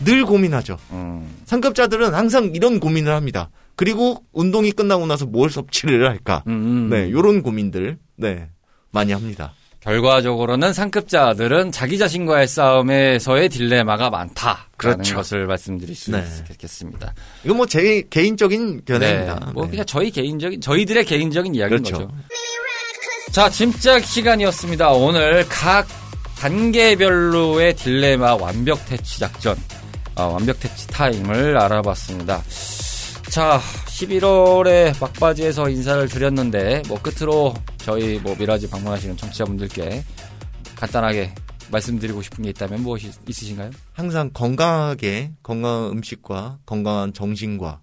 늘 0.00 0.24
고민하죠. 0.24 0.78
음. 0.92 1.28
상급자들은 1.44 2.14
항상 2.14 2.52
이런 2.54 2.80
고민을 2.80 3.12
합니다. 3.12 3.50
그리고 3.76 4.24
운동이 4.32 4.72
끝나고 4.72 5.06
나서 5.06 5.26
뭘 5.26 5.50
섭취를 5.50 6.08
할까? 6.08 6.42
음, 6.46 6.52
음. 6.52 6.90
네, 6.90 7.10
요런 7.10 7.42
고민들, 7.42 7.98
네, 8.16 8.48
많이 8.90 9.12
합니다. 9.12 9.52
결과적으로는 9.80 10.72
상급자들은 10.72 11.72
자기 11.72 11.98
자신과의 11.98 12.48
싸움에서의 12.48 13.48
딜레마가 13.48 14.10
많다라는 14.10 14.66
그렇죠. 14.76 15.16
것을 15.16 15.46
말씀드릴 15.46 15.94
수 15.94 16.10
네. 16.10 16.24
있겠습니다. 16.50 17.14
이건 17.44 17.56
뭐 17.58 17.66
제 17.66 18.02
개인적인 18.10 18.82
견해입니다. 18.84 19.34
네. 19.46 19.52
뭐 19.52 19.64
네. 19.64 19.70
그냥 19.70 19.86
저희 19.86 20.10
개인적인 20.10 20.60
저희들의 20.60 21.04
개인적인 21.04 21.54
이야기인 21.54 21.82
그렇죠. 21.82 22.06
거죠. 22.08 22.14
자, 23.30 23.48
짐작 23.48 24.04
시간이었습니다. 24.04 24.90
오늘 24.90 25.46
각 25.48 25.86
단계별로의 26.38 27.76
딜레마 27.76 28.34
완벽 28.36 28.84
퇴치 28.86 29.20
작전, 29.20 29.56
어, 30.16 30.24
완벽 30.24 30.58
퇴치 30.60 30.86
타임을 30.88 31.56
알아봤습니다. 31.58 32.42
자, 33.30 33.60
11월에 33.88 34.98
막바지에서 35.00 35.68
인사를 35.68 36.08
드렸는데, 36.08 36.82
뭐 36.88 36.98
끝으로 37.02 37.54
저희 37.88 38.18
뭐 38.18 38.36
미라지 38.38 38.68
방문하시는 38.68 39.16
청취자분들께 39.16 40.04
간단하게 40.76 41.34
말씀드리고 41.70 42.20
싶은 42.20 42.44
게 42.44 42.50
있다면 42.50 42.82
무엇이 42.82 43.10
있으신가요? 43.26 43.70
항상 43.94 44.28
건강하게 44.34 45.32
건강한 45.42 45.92
음식과 45.92 46.58
건강한 46.66 47.14
정신과 47.14 47.80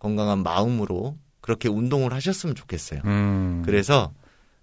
건강한 0.00 0.42
마음으로 0.42 1.16
그렇게 1.40 1.68
운동을 1.68 2.12
하셨으면 2.14 2.56
좋겠어요. 2.56 3.02
음. 3.04 3.62
그래서 3.64 4.12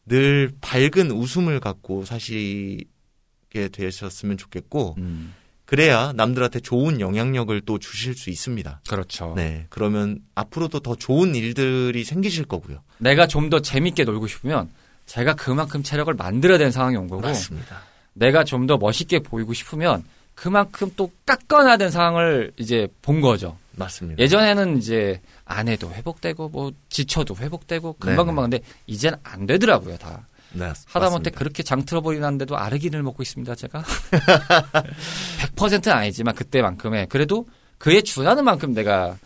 늘 0.06 0.52
밝은 0.60 1.12
웃음을 1.12 1.62
갖고 1.62 2.04
사시게 2.04 3.70
되셨으면 3.72 4.36
좋겠고 4.36 4.96
음, 4.98 5.34
그래야 5.64 6.12
남들한테 6.12 6.60
좋은 6.60 7.00
영향력을 7.00 7.62
또 7.62 7.80
주실 7.80 8.14
수 8.14 8.30
있습니다. 8.30 8.82
그렇죠. 8.90 9.36
네, 9.38 9.68
그러면 9.70 10.20
앞으로도 10.36 10.82
더 10.82 10.96
좋은 10.96 11.34
일들이 11.34 12.04
생기실 12.04 12.44
거고요. 12.44 12.84
내가 12.98 13.26
좀 13.26 13.50
더 13.50 13.62
재밌게 13.62 14.04
놀고 14.04 14.28
싶으면 14.28 14.70
제가 15.06 15.34
그만큼 15.36 15.84
체력을 15.84 16.14
만들어야 16.14 16.58
되는 16.58 16.72
상황이 16.72 16.96
온 16.98 17.08
거고 17.08 17.22
맞습니다. 17.22 17.82
내가 18.14 18.44
좀 18.44 18.68
더 18.68 18.78
멋있게 18.78 19.20
보이고 19.20 19.54
싶으면 19.54 20.04
그만큼 20.36 20.92
또 20.96 21.12
깎아놔야 21.26 21.78
되는 21.78 21.92
상황을 21.92 22.52
이제 22.58 22.88
본 23.02 23.22
거죠. 23.22 23.58
맞습니다. 23.76 24.22
예전에는 24.22 24.78
이제 24.78 25.22
안 25.46 25.68
해도 25.68 25.92
회복되고 25.92 26.50
뭐 26.50 26.72
지쳐도 26.90 27.36
회복되고 27.38 27.94
금방금방 28.00 28.50
근데 28.50 28.60
이젠 28.88 29.16
안 29.24 29.46
되더라고요 29.46 29.98
다. 29.98 30.28
네, 30.54 30.72
하다못해. 30.88 31.30
그렇게 31.32 31.64
장 31.64 31.86
틀어버리는데도 31.86 32.58
아르기를 32.58 33.02
먹고 33.04 33.24
있습니다 33.24 33.56
제가. 33.56 33.84
100%는 35.56 35.94
아니지만 35.94 36.36
그때만큼의 36.36 37.08
그래도 37.08 37.48
그에 37.78 38.02
준하는 38.02 38.44
만큼 38.44 38.74
내가 38.74 39.18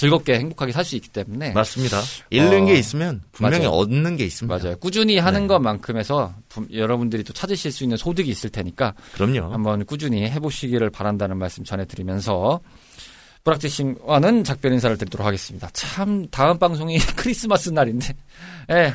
즐겁게 0.00 0.38
행복하게 0.38 0.72
살 0.72 0.84
수 0.84 0.96
있기 0.96 1.08
때문에 1.10 1.52
맞습니다. 1.52 2.00
잃는 2.30 2.62
어, 2.62 2.66
게 2.66 2.74
있으면 2.74 3.20
분명히 3.32 3.64
맞아요. 3.66 3.76
얻는 3.76 4.16
게 4.16 4.24
있습니다. 4.24 4.58
맞아요. 4.58 4.76
꾸준히 4.78 5.18
하는 5.18 5.42
네. 5.42 5.46
것만큼에서 5.48 6.32
분- 6.48 6.68
여러분들이 6.72 7.22
또 7.24 7.32
찾으실 7.32 7.70
수 7.70 7.84
있는 7.84 7.96
소득이 7.96 8.30
있을 8.30 8.48
테니까 8.50 8.94
그럼요. 9.12 9.52
한번 9.52 9.84
꾸준히 9.84 10.22
해보시기를 10.30 10.88
바란다는 10.90 11.36
말씀 11.36 11.64
전해드리면서 11.64 12.60
뿌락지씨와는 13.44 14.44
작별 14.44 14.72
인사를 14.72 14.96
드리도록 14.98 15.26
하겠습니다. 15.26 15.68
참 15.72 16.26
다음 16.30 16.58
방송이 16.58 16.98
크리스마스 17.16 17.70
날인데, 17.70 18.14
예, 18.70 18.92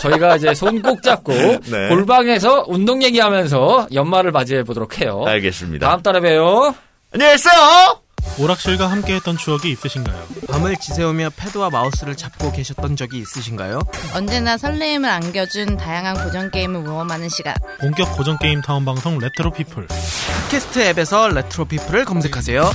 저희가 0.00 0.36
이제 0.36 0.52
손 0.54 0.82
꼭 0.82 1.02
잡고 1.02 1.32
네. 1.70 1.88
골방에서 1.88 2.64
운동 2.68 3.02
얘기하면서 3.02 3.88
연말을 3.94 4.32
맞이해 4.32 4.64
보도록 4.64 5.00
해요. 5.00 5.24
알겠습니다. 5.26 5.88
다음 5.88 6.02
달에 6.02 6.20
봬요. 6.20 6.74
안녕히 7.12 7.32
계세요. 7.32 8.00
오락실과 8.38 8.90
함께했던 8.90 9.38
추억이 9.38 9.70
있으신가요? 9.70 10.26
밤을 10.48 10.76
지새우며 10.76 11.30
패드와 11.36 11.70
마우스를 11.70 12.16
잡고 12.16 12.52
계셨던 12.52 12.96
적이 12.96 13.18
있으신가요? 13.20 13.80
언제나 14.14 14.58
설레임을 14.58 15.08
안겨준 15.08 15.78
다양한 15.78 16.22
고전 16.22 16.50
게임을 16.50 16.80
모험하는 16.82 17.28
시간. 17.30 17.54
본격 17.80 18.14
고전 18.14 18.38
게임 18.38 18.60
타운 18.60 18.84
방송 18.84 19.18
레트로 19.18 19.52
피플. 19.52 19.86
팟캐스트 19.86 20.80
앱에서 20.80 21.28
레트로 21.28 21.64
피플을 21.64 22.04
검색하세요. 22.04 22.72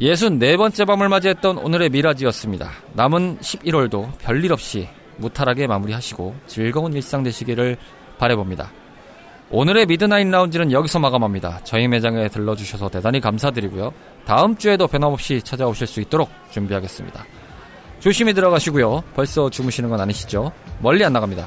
예순 0.00 0.38
네 0.38 0.56
번째 0.56 0.86
밤을 0.86 1.10
맞이했던 1.10 1.58
오늘의 1.58 1.90
미라지였습니다. 1.90 2.70
남은 2.94 3.38
11월도 3.40 4.10
별일 4.18 4.50
없이 4.50 4.88
무탈하게 5.18 5.66
마무리하시고 5.66 6.34
즐거운 6.46 6.94
일상 6.94 7.22
되시기를 7.22 7.76
바래봅니다. 8.16 8.72
오늘의 9.50 9.84
미드나잇 9.84 10.26
라운지는 10.28 10.72
여기서 10.72 11.00
마감합니다. 11.00 11.60
저희 11.64 11.86
매장에 11.86 12.28
들러주셔서 12.28 12.88
대단히 12.88 13.20
감사드리고요. 13.20 13.92
다음 14.24 14.56
주에도 14.56 14.86
변함없이 14.86 15.42
찾아오실 15.42 15.86
수 15.86 16.00
있도록 16.00 16.30
준비하겠습니다. 16.50 17.22
조심히 17.98 18.32
들어가시고요. 18.32 19.04
벌써 19.14 19.50
주무시는 19.50 19.90
건 19.90 20.00
아니시죠? 20.00 20.50
멀리 20.78 21.04
안 21.04 21.12
나갑니다. 21.12 21.46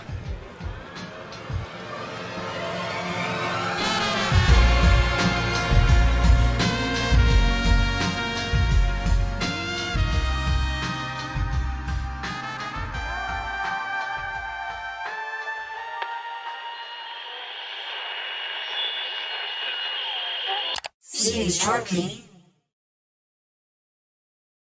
shortly. 21.64 22.22